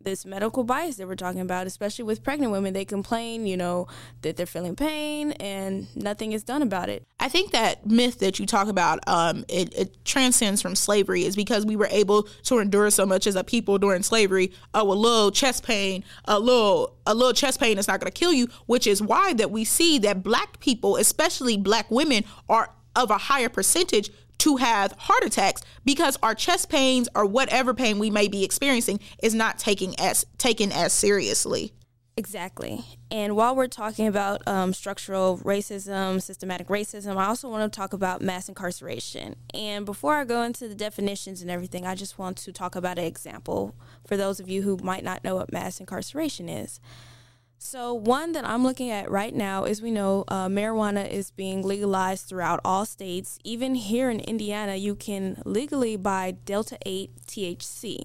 [0.00, 2.72] this medical bias that we're talking about, especially with pregnant women.
[2.72, 3.88] They complain, you know,
[4.22, 7.06] that they're feeling pain and nothing is done about it.
[7.20, 11.36] I think that myth that you talk about, um, it, it transcends from slavery, is
[11.36, 14.52] because we were able to endure so much as a people during slavery.
[14.72, 18.18] Oh, a little chest pain, a little a little chest pain is not going to
[18.18, 22.70] kill you, which is why that we see that black people, especially black women, are
[22.98, 27.98] of a higher percentage to have heart attacks because our chest pains or whatever pain
[27.98, 31.72] we may be experiencing is not taking as taken as seriously.
[32.16, 32.84] Exactly.
[33.12, 37.92] And while we're talking about um, structural racism, systematic racism, I also want to talk
[37.92, 39.36] about mass incarceration.
[39.54, 42.98] And before I go into the definitions and everything, I just want to talk about
[42.98, 46.80] an example for those of you who might not know what mass incarceration is.
[47.60, 51.62] So, one that I'm looking at right now is we know uh, marijuana is being
[51.62, 53.40] legalized throughout all states.
[53.42, 58.04] Even here in Indiana, you can legally buy Delta 8 THC.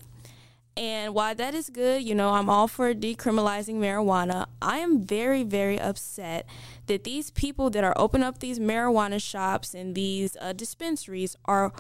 [0.76, 4.48] And while that is good, you know, I'm all for decriminalizing marijuana.
[4.60, 6.48] I am very, very upset
[6.88, 11.72] that these people that are opening up these marijuana shops and these uh, dispensaries are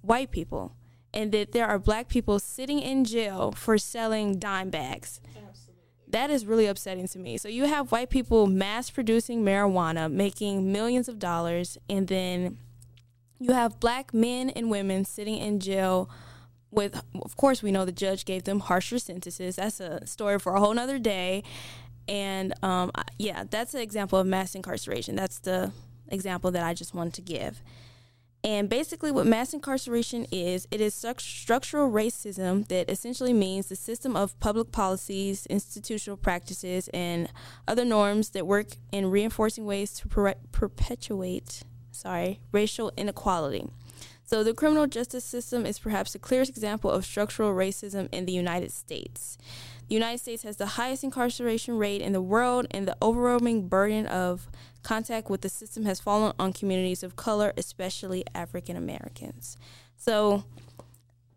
[0.00, 0.74] white people,
[1.14, 5.20] and that there are black people sitting in jail for selling dime bags
[6.12, 7.36] that is really upsetting to me.
[7.38, 12.58] So you have white people mass producing marijuana, making millions of dollars, and then
[13.38, 16.08] you have black men and women sitting in jail
[16.70, 19.56] with of course we know the judge gave them harsher sentences.
[19.56, 21.42] That's a story for a whole nother day.
[22.08, 25.16] And um, yeah, that's an example of mass incarceration.
[25.16, 25.72] That's the
[26.08, 27.62] example that I just wanted to give.
[28.44, 34.16] And basically, what mass incarceration is, it is structural racism that essentially means the system
[34.16, 37.28] of public policies, institutional practices, and
[37.68, 43.64] other norms that work in reinforcing ways to per- perpetuate, sorry, racial inequality.
[44.24, 48.32] So, the criminal justice system is perhaps the clearest example of structural racism in the
[48.32, 49.38] United States.
[49.88, 54.06] The United States has the highest incarceration rate in the world, and the overwhelming burden
[54.06, 54.48] of
[54.82, 59.56] contact with the system has fallen on communities of color, especially African Americans.
[59.96, 60.44] So,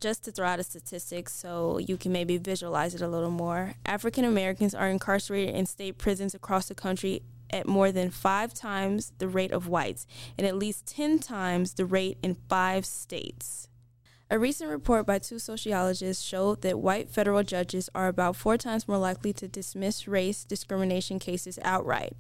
[0.02, 3.74] just to throw out a statistic so you can maybe visualize it a little more
[3.86, 9.14] African Americans are incarcerated in state prisons across the country at more than five times
[9.18, 10.06] the rate of whites
[10.38, 13.70] and at least 10 times the rate in five states.
[14.28, 18.88] A recent report by two sociologists showed that white federal judges are about four times
[18.88, 22.14] more likely to dismiss race discrimination cases outright.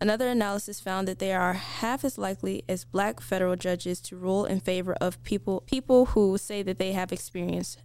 [0.00, 4.46] Another analysis found that they are half as likely as black federal judges to rule
[4.46, 7.78] in favor of people people who say that they have experienced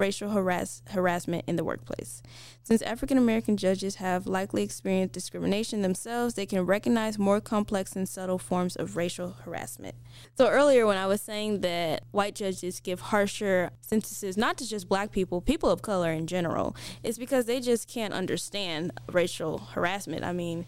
[0.00, 2.22] racial harass, harassment in the workplace.
[2.62, 8.08] Since African American judges have likely experienced discrimination themselves, they can recognize more complex and
[8.08, 9.94] subtle forms of racial harassment.
[10.36, 14.88] So, earlier when I was saying that white judges give harsher sentences, not to just
[14.88, 20.24] black people, people of color in general, it's because they just can't understand racial harassment.
[20.24, 20.66] I mean,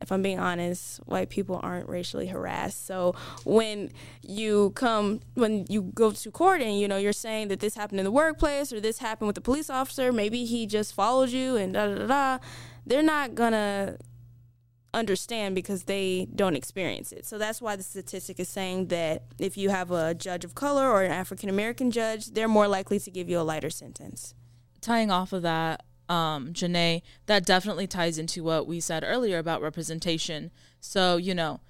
[0.00, 2.86] if I'm being honest, white people aren't racially harassed.
[2.86, 3.90] So when
[4.22, 8.00] you come, when you go to court and you know you're saying that this happened
[8.00, 11.56] in the workplace or this happened with the police officer, maybe he just followed you
[11.56, 12.06] and da da da.
[12.06, 12.38] da
[12.86, 13.96] they're not gonna
[14.92, 17.26] understand because they don't experience it.
[17.26, 20.88] So that's why the statistic is saying that if you have a judge of color
[20.88, 24.34] or an African American judge, they're more likely to give you a lighter sentence.
[24.80, 29.62] Tying off of that, um, Janae, that definitely ties into what we said earlier about
[29.62, 30.50] representation.
[30.80, 31.60] So, you know,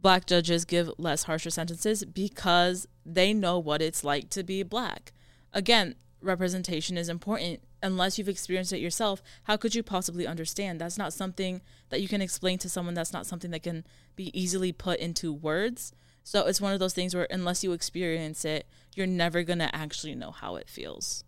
[0.00, 5.12] black judges give less harsher sentences because they know what it's like to be black.
[5.52, 7.60] Again, representation is important.
[7.80, 10.80] Unless you've experienced it yourself, how could you possibly understand?
[10.80, 11.60] That's not something
[11.90, 12.94] that you can explain to someone.
[12.94, 13.84] That's not something that can
[14.16, 15.92] be easily put into words.
[16.24, 19.74] So it's one of those things where unless you experience it, you're never going to
[19.74, 21.24] actually know how it feels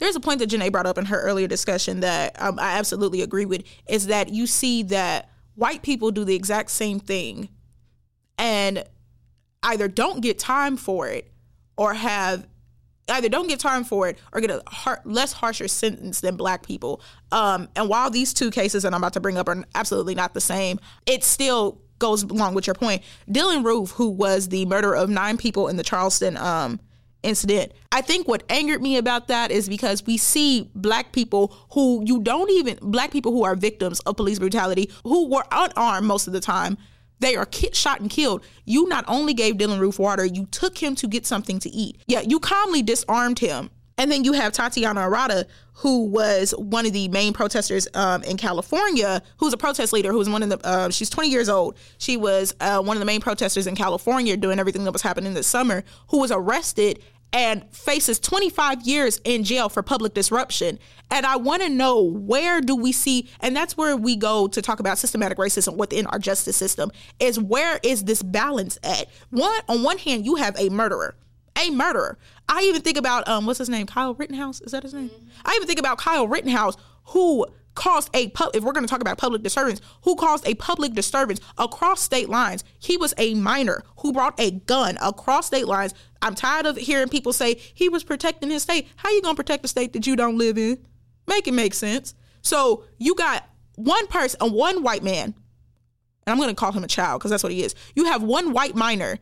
[0.00, 3.22] there's a point that Janae brought up in her earlier discussion that um, I absolutely
[3.22, 7.48] agree with is that you see that white people do the exact same thing
[8.38, 8.84] and
[9.62, 11.30] either don't get time for it
[11.76, 12.48] or have
[13.08, 14.62] either don't get time for it or get a
[15.04, 17.02] less harsher sentence than black people.
[17.32, 20.32] Um, and while these two cases that I'm about to bring up are absolutely not
[20.32, 23.02] the same, it still goes along with your point.
[23.28, 26.80] Dylann Roof, who was the murderer of nine people in the Charleston um,
[27.22, 27.72] incident.
[27.92, 32.20] I think what angered me about that is because we see black people who you
[32.20, 36.32] don't even black people who are victims of police brutality who were unarmed most of
[36.32, 36.78] the time.
[37.20, 38.44] They are shot and killed.
[38.64, 42.02] You not only gave Dylann Roof water, you took him to get something to eat.
[42.06, 43.70] Yeah, you calmly disarmed him.
[44.00, 48.38] And then you have Tatiana Arata, who was one of the main protesters um, in
[48.38, 51.76] California, who's a protest leader, who's one of the, uh, she's 20 years old.
[51.98, 55.34] She was uh, one of the main protesters in California doing everything that was happening
[55.34, 57.02] this summer, who was arrested
[57.32, 60.78] and faces 25 years in jail for public disruption.
[61.10, 64.62] And I want to know where do we see, and that's where we go to
[64.62, 69.08] talk about systematic racism within our justice system, is where is this balance at?
[69.30, 71.16] One, on one hand, you have a murderer,
[71.60, 72.18] a murderer.
[72.48, 73.86] I even think about, um, what's his name?
[73.86, 74.60] Kyle Rittenhouse?
[74.60, 75.08] Is that his name?
[75.08, 75.28] Mm-hmm.
[75.44, 76.76] I even think about Kyle Rittenhouse,
[77.06, 77.46] who
[77.80, 80.92] caused a pub if we're going to talk about public disturbance who caused a public
[80.92, 82.62] disturbance across state lines?
[82.78, 85.94] He was a minor who brought a gun across state lines.
[86.20, 88.86] I'm tired of hearing people say he was protecting his state.
[88.96, 90.78] How you going to protect the state that you don't live in?
[91.26, 92.14] Make it make sense.
[92.42, 95.34] So you got one person a one white man
[96.26, 97.74] and i'm going to call him a child because that's what he is.
[97.94, 99.18] You have one white minor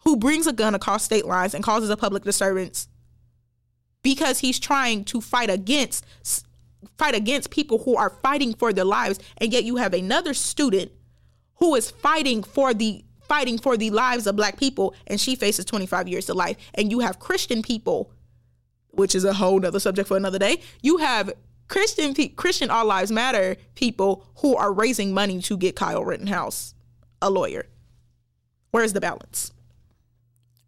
[0.00, 2.88] who brings a gun across state lines and causes a public disturbance
[4.02, 6.04] because he's trying to fight against
[6.98, 10.92] fight against people who are fighting for their lives and yet you have another student
[11.56, 15.64] who is fighting for the fighting for the lives of black people and she faces
[15.64, 16.56] 25 years to life.
[16.74, 18.10] And you have christian people
[18.90, 20.60] which is a whole nother subject for another day.
[20.82, 21.32] You have
[21.68, 26.74] christian christian all lives matter people who are raising money to get kyle rittenhouse
[27.22, 27.66] a lawyer.
[28.70, 29.53] Where's the balance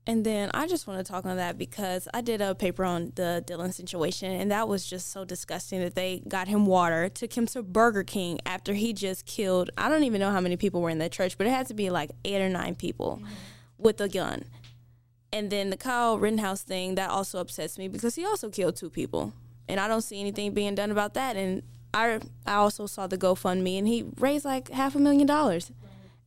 [0.09, 3.13] and then I just want to talk on that because I did a paper on
[3.17, 7.37] the Dylann situation, and that was just so disgusting that they got him water, took
[7.37, 9.71] him to Burger King after he just killed.
[9.77, 11.75] I don't even know how many people were in that church, but it had to
[11.75, 13.35] be like eight or nine people mm-hmm.
[13.79, 14.45] with a gun.
[15.33, 18.91] And then the Kyle Rittenhouse thing that also upsets me because he also killed two
[18.91, 19.33] people,
[19.69, 21.35] and I don't see anything being done about that.
[21.37, 25.73] And I I also saw the GoFundMe, and he raised like half a million dollars,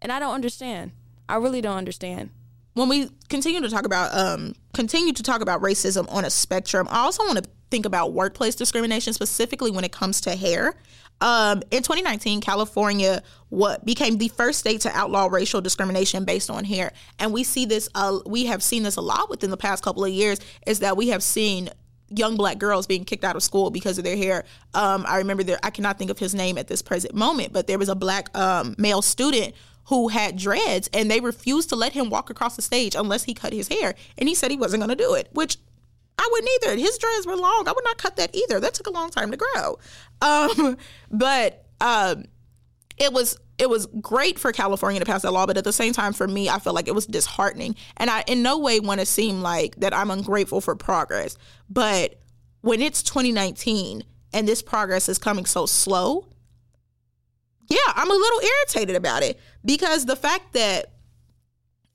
[0.02, 0.92] and I don't understand.
[1.30, 2.32] I really don't understand
[2.74, 6.88] when we continue to talk about um, continue to talk about racism on a spectrum,
[6.90, 10.76] I also want to think about workplace discrimination specifically when it comes to hair.
[11.22, 16.64] Um, in 2019, California what became the first state to outlaw racial discrimination based on
[16.64, 17.90] hair, and we see this.
[17.96, 20.40] Uh, we have seen this a lot within the past couple of years.
[20.66, 21.70] Is that we have seen
[22.10, 24.46] young black girls being kicked out of school because of their hair.
[24.74, 25.60] Um, I remember there.
[25.62, 28.36] I cannot think of his name at this present moment, but there was a black
[28.38, 29.54] um, male student
[29.90, 33.34] who had dreads and they refused to let him walk across the stage unless he
[33.34, 33.96] cut his hair.
[34.20, 35.58] And he said he wasn't going to do it, which
[36.20, 36.76] I wouldn't either.
[36.76, 37.68] His dreads were long.
[37.68, 38.60] I would not cut that either.
[38.60, 39.80] That took a long time to grow.
[40.22, 40.76] Um,
[41.10, 42.26] but um,
[42.98, 45.94] it was it was great for California to pass that law, but at the same
[45.94, 47.78] time, for me, I felt like it was disheartening.
[47.96, 51.38] And I in no way want to seem like that I'm ungrateful for progress.
[51.70, 52.20] But
[52.60, 56.26] when it's 2019 and this progress is coming so slow,
[57.70, 60.92] yeah, I'm a little irritated about it because the fact that,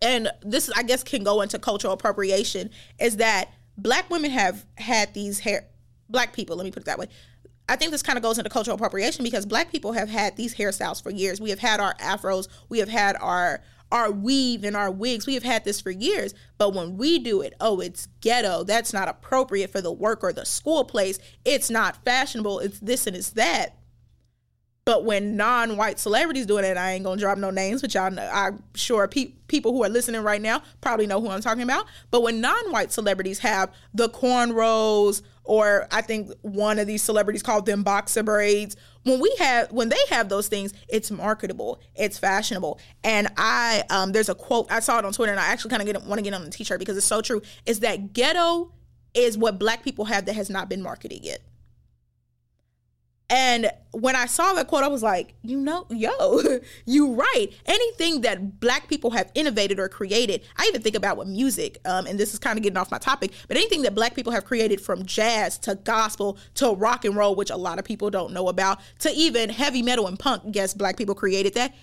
[0.02, 5.14] and this I guess can go into cultural appropriation, is that black women have had
[5.14, 5.66] these hair,
[6.08, 7.08] black people, let me put it that way.
[7.68, 10.54] I think this kind of goes into cultural appropriation because black people have had these
[10.54, 11.40] hairstyles for years.
[11.40, 13.62] We have had our afros, we have had our
[13.92, 15.24] our weave and our wigs.
[15.24, 18.64] We have had this for years, but when we do it, oh, it's ghetto.
[18.64, 21.20] That's not appropriate for the work or the school place.
[21.44, 22.58] It's not fashionable.
[22.58, 23.78] It's this and it's that.
[24.84, 28.28] But when non-white celebrities doing it, I ain't gonna drop no names, but y'all, know,
[28.32, 31.86] I'm sure pe- people who are listening right now probably know who I'm talking about.
[32.10, 37.66] But when non-white celebrities have the cornrows, or I think one of these celebrities called
[37.66, 38.76] them boxer braids.
[39.02, 42.80] When we have, when they have those things, it's marketable, it's fashionable.
[43.04, 45.86] And I, um, there's a quote I saw it on Twitter, and I actually kind
[45.86, 47.42] of want to get on the T-shirt because it's so true.
[47.66, 48.72] Is that ghetto
[49.12, 51.42] is what Black people have that has not been marketed yet.
[53.30, 56.40] And when I saw that quote, I was like, you know, yo,
[56.84, 57.48] you right.
[57.64, 62.06] Anything that black people have innovated or created, I even think about with music, um,
[62.06, 64.44] and this is kind of getting off my topic, but anything that black people have
[64.44, 68.32] created from jazz to gospel to rock and roll, which a lot of people don't
[68.32, 71.74] know about, to even heavy metal and punk, guess black people created that.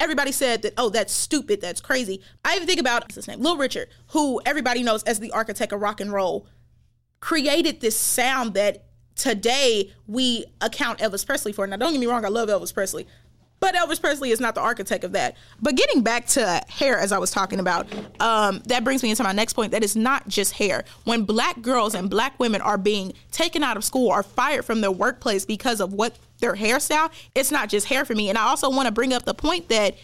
[0.00, 2.22] Everybody said that, oh, that's stupid, that's crazy.
[2.44, 5.80] I even think about his name, Little Richard, who everybody knows as the architect of
[5.80, 6.48] rock and roll,
[7.20, 8.87] created this sound that
[9.18, 11.66] today we account Elvis Presley for.
[11.66, 13.06] Now, don't get me wrong, I love Elvis Presley,
[13.60, 15.36] but Elvis Presley is not the architect of that.
[15.60, 17.86] But getting back to hair, as I was talking about,
[18.20, 19.72] um, that brings me into my next point.
[19.72, 20.84] That is not just hair.
[21.04, 24.80] When black girls and black women are being taken out of school or fired from
[24.80, 28.28] their workplace because of what their hairstyle, it's not just hair for me.
[28.28, 29.96] And I also want to bring up the point that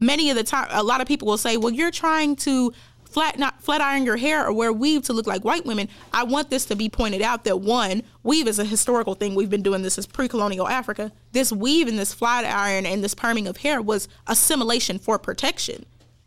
[0.00, 2.72] many of the time, a lot of people will say, well, you're trying to
[3.16, 6.24] flat not flat iron your hair or wear weave to look like white women, I
[6.24, 9.34] want this to be pointed out that one, weave is a historical thing.
[9.34, 11.10] We've been doing this since pre-colonial Africa.
[11.32, 15.86] This weave and this flat iron and this perming of hair was assimilation for protection.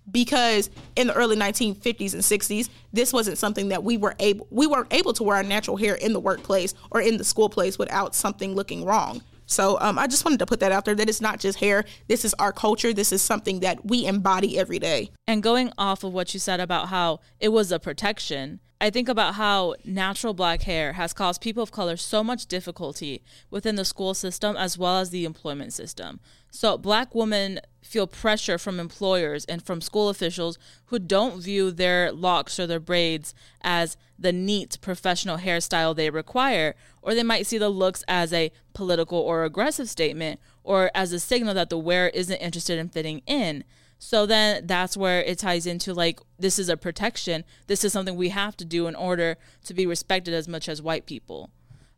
[0.09, 4.65] Because in the early 1950s and 60s, this wasn't something that we were able we
[4.65, 7.77] weren't able to wear our natural hair in the workplace or in the school place
[7.77, 9.21] without something looking wrong.
[9.49, 11.83] So um, I just wanted to put that out there that it's not just hair.
[12.07, 12.93] This is our culture.
[12.93, 15.09] This is something that we embody every day.
[15.27, 19.09] And going off of what you said about how it was a protection, I think
[19.09, 23.83] about how natural black hair has caused people of color so much difficulty within the
[23.83, 26.19] school system as well as the employment system.
[26.51, 32.11] So, black women feel pressure from employers and from school officials who don't view their
[32.11, 37.57] locks or their braids as the neat professional hairstyle they require, or they might see
[37.57, 42.09] the looks as a political or aggressive statement or as a signal that the wearer
[42.09, 43.63] isn't interested in fitting in.
[43.97, 47.43] So then that's where it ties into like, this is a protection.
[47.67, 50.81] This is something we have to do in order to be respected as much as
[50.81, 51.49] white people.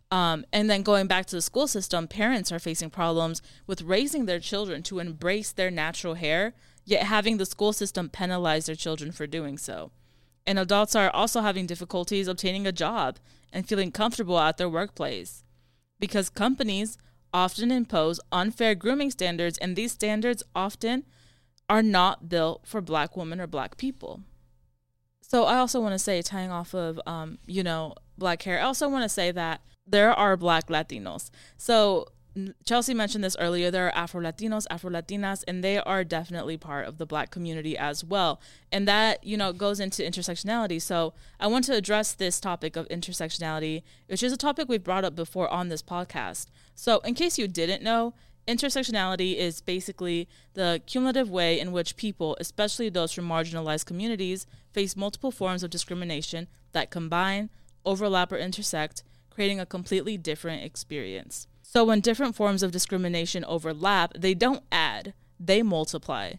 [0.10, 4.26] Um, and then going back to the school system, parents are facing problems with raising
[4.26, 6.54] their children to embrace their natural hair,
[6.84, 9.92] yet having the school system penalize their children for doing so.
[10.46, 13.18] And adults are also having difficulties obtaining a job
[13.54, 15.44] and feeling comfortable at their workplace
[16.00, 16.98] because companies
[17.34, 21.06] often impose unfair grooming standards, and these standards often
[21.70, 24.22] are not built for black women or black people.
[25.22, 28.64] So I also want to say, tying off of, um, you know, black hair, I
[28.64, 31.30] also want to say that there are black Latinos.
[31.58, 32.08] So
[32.66, 33.70] Chelsea mentioned this earlier.
[33.70, 37.78] There are Afro Latinos, Afro Latinas, and they are definitely part of the black community
[37.78, 38.40] as well.
[38.72, 40.82] And that, you know, goes into intersectionality.
[40.82, 45.04] So I want to address this topic of intersectionality, which is a topic we've brought
[45.04, 46.48] up before on this podcast.
[46.74, 48.14] So, in case you didn't know,
[48.48, 54.96] Intersectionality is basically the cumulative way in which people, especially those from marginalized communities, face
[54.96, 57.50] multiple forms of discrimination that combine,
[57.86, 61.48] overlap, or intersect, creating a completely different experience.
[61.74, 66.34] So, when different forms of discrimination overlap, they don't add, they multiply.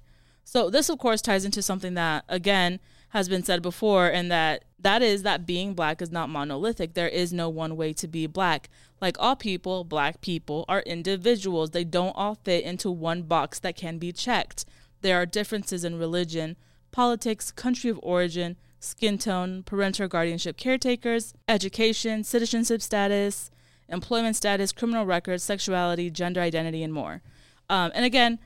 [0.45, 4.67] So, this, of course, ties into something that, again, has been said before, and that
[4.79, 6.93] that is that being black is not monolithic.
[6.93, 8.69] There is no one way to be black.
[9.01, 11.71] Like all people, black people are individuals.
[11.71, 14.67] They don't all fit into one box that can be checked.
[15.01, 16.59] There are differences in religion,
[16.91, 23.51] politics, country of origin, skin tone, parental guardianship caretakers, education, citizenship status,
[23.93, 27.23] employment status, criminal records, sexuality, gender identity, and more.
[27.69, 28.39] Um, and again,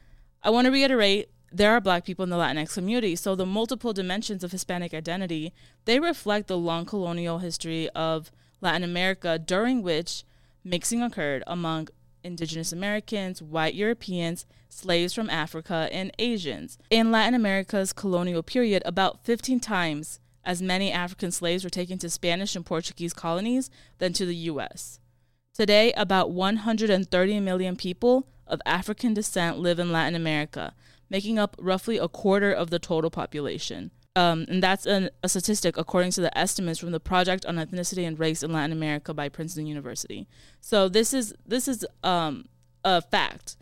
[0.42, 3.16] I want to reiterate there are black people in the Latinx community.
[3.16, 5.52] So the multiple dimensions of Hispanic identity,
[5.84, 8.30] they reflect the long colonial history of
[8.60, 10.24] Latin America during which
[10.64, 11.88] mixing occurred among
[12.24, 16.76] indigenous Americans, white Europeans, slaves from Africa, and Asians.
[16.90, 22.10] In Latin America's colonial period, about 15 times as many African slaves were taken to
[22.10, 25.00] Spanish and Portuguese colonies than to the US.
[25.56, 30.74] Today, about 130 million people of African descent live in Latin America,
[31.08, 33.90] making up roughly a quarter of the total population.
[34.14, 38.06] Um, and that's an, a statistic according to the estimates from the Project on Ethnicity
[38.06, 40.28] and Race in Latin America by Princeton University.
[40.60, 42.44] So this is this is um,
[42.84, 43.56] a fact.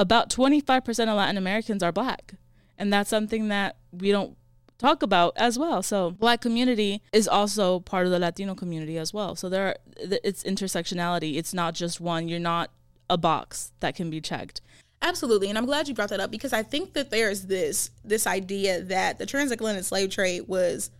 [0.00, 2.34] About 25% of Latin Americans are black,
[2.76, 4.36] and that's something that we don't
[4.78, 5.82] talk about as well.
[5.82, 9.34] So black community is also part of the Latino community as well.
[9.34, 11.36] So there are, it's intersectionality.
[11.36, 12.28] It's not just one.
[12.28, 12.70] You're not
[13.10, 14.60] a box that can be checked.
[15.00, 18.26] Absolutely, and I'm glad you brought that up because I think that there's this this
[18.26, 20.90] idea that the transatlantic slave trade was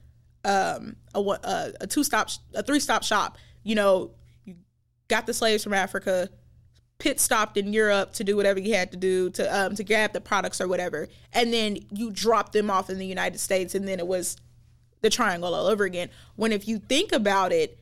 [0.45, 3.39] um, a, a, a two stop a three stop shop.
[3.65, 4.13] You know,
[4.45, 4.55] you
[5.09, 6.31] got the slaves from Africa,
[6.99, 10.13] pit stopped in Europe to do whatever you had to do to um, to grab
[10.13, 13.87] the products or whatever, and then you dropped them off in the United States, and
[13.87, 14.37] then it was
[15.01, 16.11] the triangle all over again.
[16.37, 17.79] When if you think about it,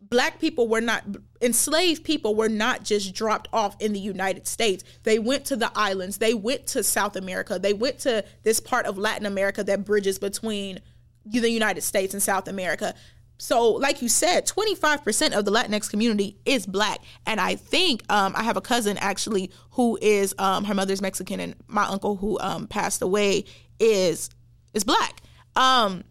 [0.00, 1.04] black people were not
[1.40, 4.84] enslaved people were not just dropped off in the United States.
[5.02, 6.18] They went to the islands.
[6.18, 7.58] They went to South America.
[7.58, 10.80] They went to this part of Latin America that bridges between
[11.24, 12.94] the United States and South America.
[13.38, 17.00] So, like you said, 25% of the Latinx community is black.
[17.24, 21.38] And I think um, I have a cousin actually who is, um, her mother's Mexican,
[21.38, 23.44] and my uncle who um, passed away
[23.78, 24.30] is
[24.74, 25.22] is black.
[25.54, 26.04] Um,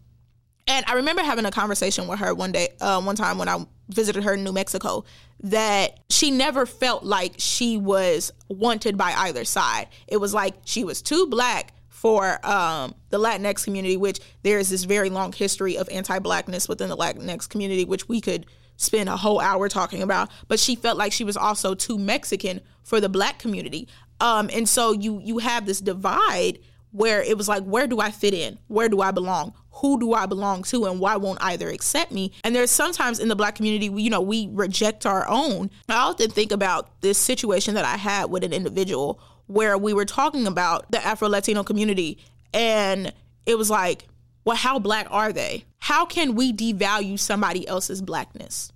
[0.66, 3.64] and I remember having a conversation with her one day, uh, one time when I
[3.88, 5.04] visited her in New Mexico,
[5.40, 9.88] that she never felt like she was wanted by either side.
[10.06, 14.70] It was like she was too black for um, the Latinx community, which there is
[14.70, 18.46] this very long history of anti-blackness within the Latinx community, which we could
[18.76, 20.30] spend a whole hour talking about.
[20.46, 23.88] But she felt like she was also too Mexican for the black community,
[24.20, 26.60] um, and so you you have this divide
[26.92, 28.58] where it was like, where do I fit in?
[28.68, 29.52] Where do I belong?
[29.72, 30.86] Who do I belong to?
[30.86, 32.32] And why won't either accept me?
[32.42, 35.70] And there's sometimes in the black community, we, you know, we reject our own.
[35.88, 40.04] I often think about this situation that I had with an individual where we were
[40.04, 42.18] talking about the Afro Latino community.
[42.54, 43.12] And
[43.44, 44.06] it was like,
[44.44, 45.64] well, how black are they?
[45.78, 48.72] How can we devalue somebody else's blackness?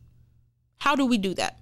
[0.79, 1.59] How do we do that?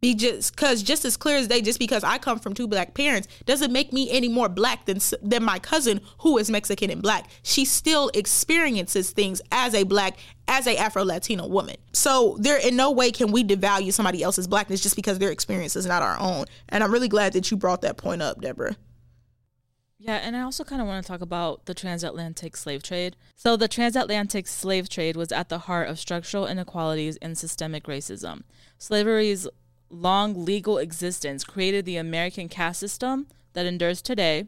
[0.00, 2.94] Be just because just as clear as day just because i come from two black
[2.94, 7.02] parents doesn't make me any more black than than my cousin who is mexican and
[7.02, 10.16] black she still experiences things as a black
[10.48, 14.46] as a afro latino woman so there in no way can we devalue somebody else's
[14.46, 17.56] blackness just because their experience is not our own and i'm really glad that you
[17.56, 18.76] brought that point up deborah
[20.02, 23.16] yeah, and I also kind of want to talk about the transatlantic slave trade.
[23.36, 28.44] So, the transatlantic slave trade was at the heart of structural inequalities and systemic racism.
[28.78, 29.46] Slavery's
[29.90, 34.46] long legal existence created the American caste system that endures today,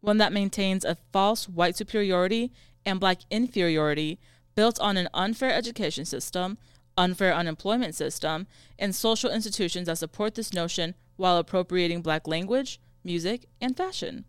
[0.00, 2.52] one that maintains a false white superiority
[2.86, 4.18] and black inferiority
[4.54, 6.56] built on an unfair education system,
[6.96, 8.46] unfair unemployment system,
[8.78, 14.24] and social institutions that support this notion while appropriating black language, music, and fashion.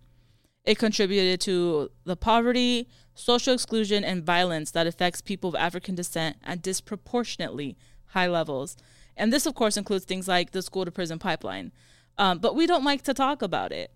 [0.63, 6.37] It contributed to the poverty, social exclusion, and violence that affects people of African descent
[6.43, 8.75] at disproportionately high levels.
[9.17, 11.71] And this, of course, includes things like the school to prison pipeline.
[12.17, 13.91] Um, but we don't like to talk about it.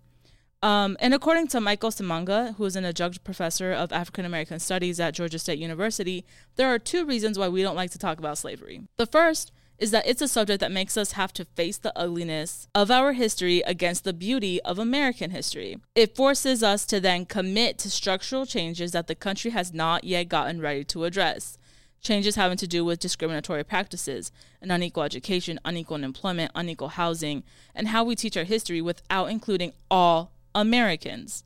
[0.62, 5.00] Um, and according to Michael Simanga, who is an adjunct professor of African American Studies
[5.00, 8.36] at Georgia State University, there are two reasons why we don't like to talk about
[8.36, 8.82] slavery.
[8.98, 12.68] The first is that it's a subject that makes us have to face the ugliness
[12.74, 15.78] of our history against the beauty of American history.
[15.94, 20.28] It forces us to then commit to structural changes that the country has not yet
[20.28, 21.56] gotten ready to address
[22.00, 27.42] changes having to do with discriminatory practices, and unequal education, unequal employment, unequal housing,
[27.74, 31.44] and how we teach our history without including all Americans.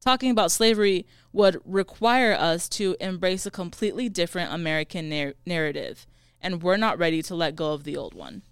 [0.00, 6.06] Talking about slavery would require us to embrace a completely different American nar- narrative,
[6.40, 8.42] and we're not ready to let go of the old one.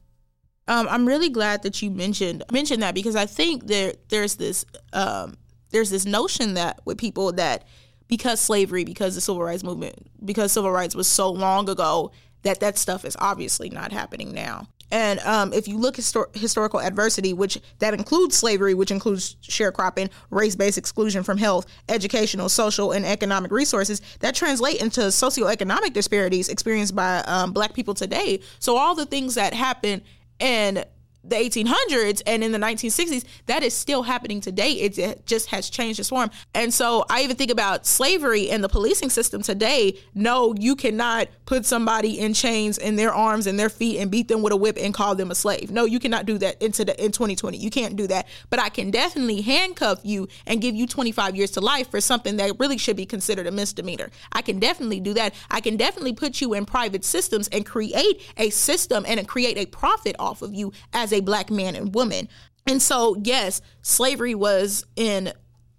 [0.69, 4.65] Um, I'm really glad that you mentioned mentioned that because I think there there's this
[4.93, 5.35] um,
[5.71, 7.65] there's this notion that with people that
[8.11, 12.11] because slavery, because the civil rights movement, because civil rights was so long ago,
[12.43, 14.67] that that stuff is obviously not happening now.
[14.93, 20.11] And um, if you look histor- historical adversity, which that includes slavery, which includes sharecropping,
[20.31, 26.97] race-based exclusion from health, educational, social, and economic resources, that translate into socioeconomic disparities experienced
[26.97, 28.41] by um, Black people today.
[28.59, 30.03] So all the things that happen
[30.41, 30.85] in
[31.23, 34.73] the 1800s and in the 1960s that is still happening today.
[34.73, 36.31] It just has changed its form.
[36.55, 39.99] And so i even think about slavery and the policing system today.
[40.15, 44.29] No you cannot put somebody in chains in their arms and their feet and beat
[44.29, 45.71] them with a whip and call them a slave.
[45.71, 48.27] No you cannot do that into the in 2020 you can't do that.
[48.49, 52.37] But i can definitely handcuff you and give you 25 years to life for something
[52.37, 54.11] that really should be considered a misdemeanor.
[54.33, 55.35] I can definitely do that.
[55.51, 59.67] I can definitely put you in private systems and create a system and create a
[59.67, 62.29] profit off of you as as a black man and woman.
[62.67, 65.33] And so, yes, slavery was in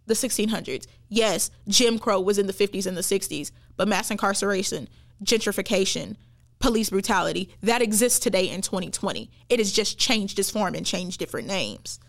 [0.07, 0.87] the 1600s.
[1.09, 4.87] Yes, Jim Crow was in the 50s and the 60s, but mass incarceration,
[5.23, 6.15] gentrification,
[6.59, 9.29] police brutality, that exists today in 2020.
[9.49, 11.99] It has just changed its form and changed different names.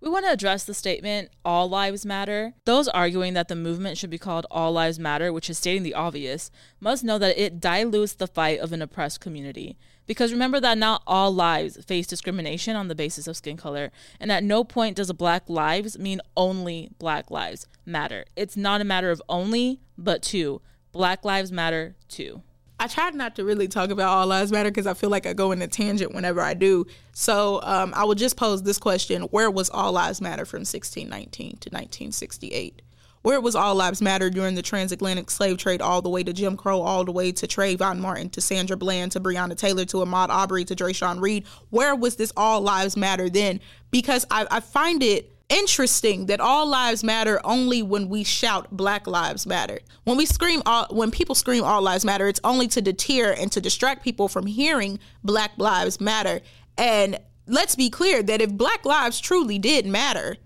[0.00, 2.52] We want to address the statement, All Lives Matter.
[2.66, 5.94] Those arguing that the movement should be called All Lives Matter, which is stating the
[5.94, 9.78] obvious, must know that it dilutes the fight of an oppressed community.
[10.06, 13.90] Because remember that not all lives face discrimination on the basis of skin color,
[14.20, 18.24] and at no point does black lives mean only black lives matter.
[18.36, 20.60] It's not a matter of only, but two.
[20.92, 22.42] Black lives matter too.
[22.78, 25.32] I tried not to really talk about all lives matter because I feel like I
[25.32, 26.86] go in a tangent whenever I do.
[27.12, 31.50] So um, I will just pose this question: Where was all lives matter from 1619
[31.50, 32.82] to 1968?
[33.24, 36.58] Where was all lives matter during the transatlantic slave trade, all the way to Jim
[36.58, 40.28] Crow, all the way to Trayvon Martin, to Sandra Bland, to Breonna Taylor, to Ahmaud
[40.28, 41.46] Arbery, to Dreasjon Reed?
[41.70, 43.60] Where was this all lives matter then?
[43.90, 49.06] Because I, I find it interesting that all lives matter only when we shout black
[49.06, 52.80] lives matter when we scream all when people scream all lives matter it's only to
[52.80, 56.40] deter and to distract people from hearing black lives matter
[56.78, 60.38] and let's be clear that if black lives truly did matter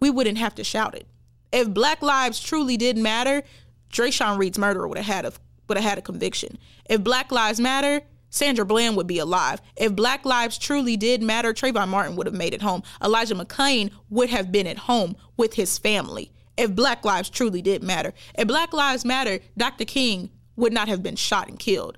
[0.00, 1.06] we wouldn't have to shout it
[1.54, 3.42] if black lives truly did matter
[3.92, 5.32] Dreasjon Reed's murderer would have had a
[5.68, 8.02] would have had a conviction if black lives matter
[8.34, 9.62] Sandra Bland would be alive.
[9.76, 12.82] If Black lives truly did matter, Trayvon Martin would have made it home.
[13.00, 16.32] Elijah McClain would have been at home with his family.
[16.56, 18.12] If Black lives truly did matter.
[18.36, 19.84] If Black lives matter, Dr.
[19.84, 21.96] King would not have been shot and killed.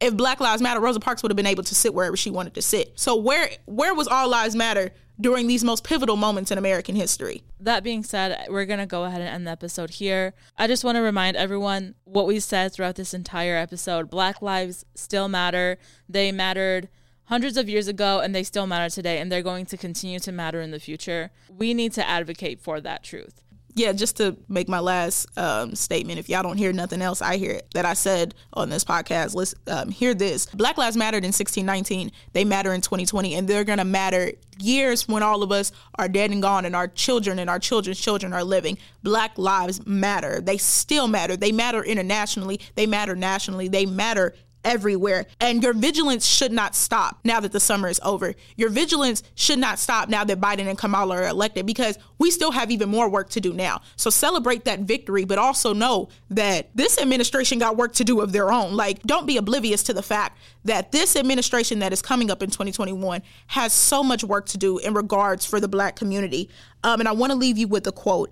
[0.00, 2.54] If Black Lives Matter, Rosa Parks would have been able to sit wherever she wanted
[2.54, 2.92] to sit.
[2.98, 7.42] So where where was All Lives Matter during these most pivotal moments in American history.
[7.60, 10.34] That being said, we're going to go ahead and end the episode here.
[10.56, 14.84] I just want to remind everyone what we said throughout this entire episode Black lives
[14.94, 15.78] still matter.
[16.08, 16.88] They mattered
[17.24, 20.32] hundreds of years ago and they still matter today, and they're going to continue to
[20.32, 21.30] matter in the future.
[21.48, 23.42] We need to advocate for that truth.
[23.78, 27.36] Yeah, just to make my last um, statement, if y'all don't hear nothing else, I
[27.36, 29.34] hear it that I said on this podcast.
[29.34, 30.46] Let's um, hear this.
[30.46, 32.10] Black lives mattered in 1619.
[32.32, 36.32] They matter in 2020, and they're gonna matter years when all of us are dead
[36.32, 38.78] and gone, and our children and our children's children are living.
[39.04, 40.40] Black lives matter.
[40.40, 41.36] They still matter.
[41.36, 42.60] They matter internationally.
[42.74, 43.68] They matter nationally.
[43.68, 44.34] They matter
[44.68, 45.24] everywhere.
[45.40, 48.34] And your vigilance should not stop now that the summer is over.
[48.56, 52.50] Your vigilance should not stop now that Biden and Kamala are elected because we still
[52.52, 53.80] have even more work to do now.
[53.96, 58.32] So celebrate that victory, but also know that this administration got work to do of
[58.32, 58.74] their own.
[58.74, 62.50] Like, don't be oblivious to the fact that this administration that is coming up in
[62.50, 66.50] 2021 has so much work to do in regards for the black community.
[66.84, 68.30] Um, and I want to leave you with a quote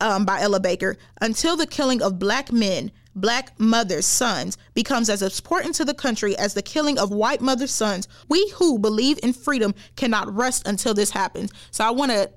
[0.00, 5.22] um, by Ella Baker Until the killing of black men, black mothers' sons becomes as
[5.22, 9.32] important to the country as the killing of white mothers' sons, we who believe in
[9.32, 11.50] freedom cannot rest until this happens.
[11.70, 12.30] So I want to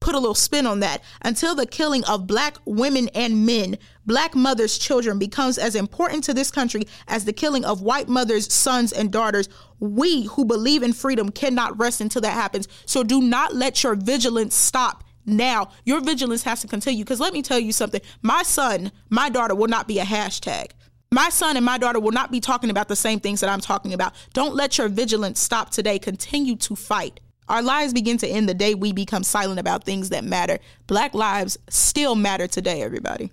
[0.00, 1.02] put a little spin on that.
[1.22, 3.76] Until the killing of black women and men,
[4.06, 8.52] black mothers' children becomes as important to this country as the killing of white mothers'
[8.52, 9.48] sons and daughters,
[9.78, 12.66] we who believe in freedom cannot rest until that happens.
[12.86, 15.70] So do not let your vigilance stop now.
[15.84, 18.00] Your vigilance has to continue because let me tell you something.
[18.22, 20.72] My son, my daughter will not be a hashtag.
[21.12, 23.60] My son and my daughter will not be talking about the same things that I'm
[23.60, 24.14] talking about.
[24.32, 25.98] Don't let your vigilance stop today.
[25.98, 27.18] Continue to fight.
[27.48, 30.60] Our lives begin to end the day we become silent about things that matter.
[30.86, 33.32] Black lives still matter today, everybody.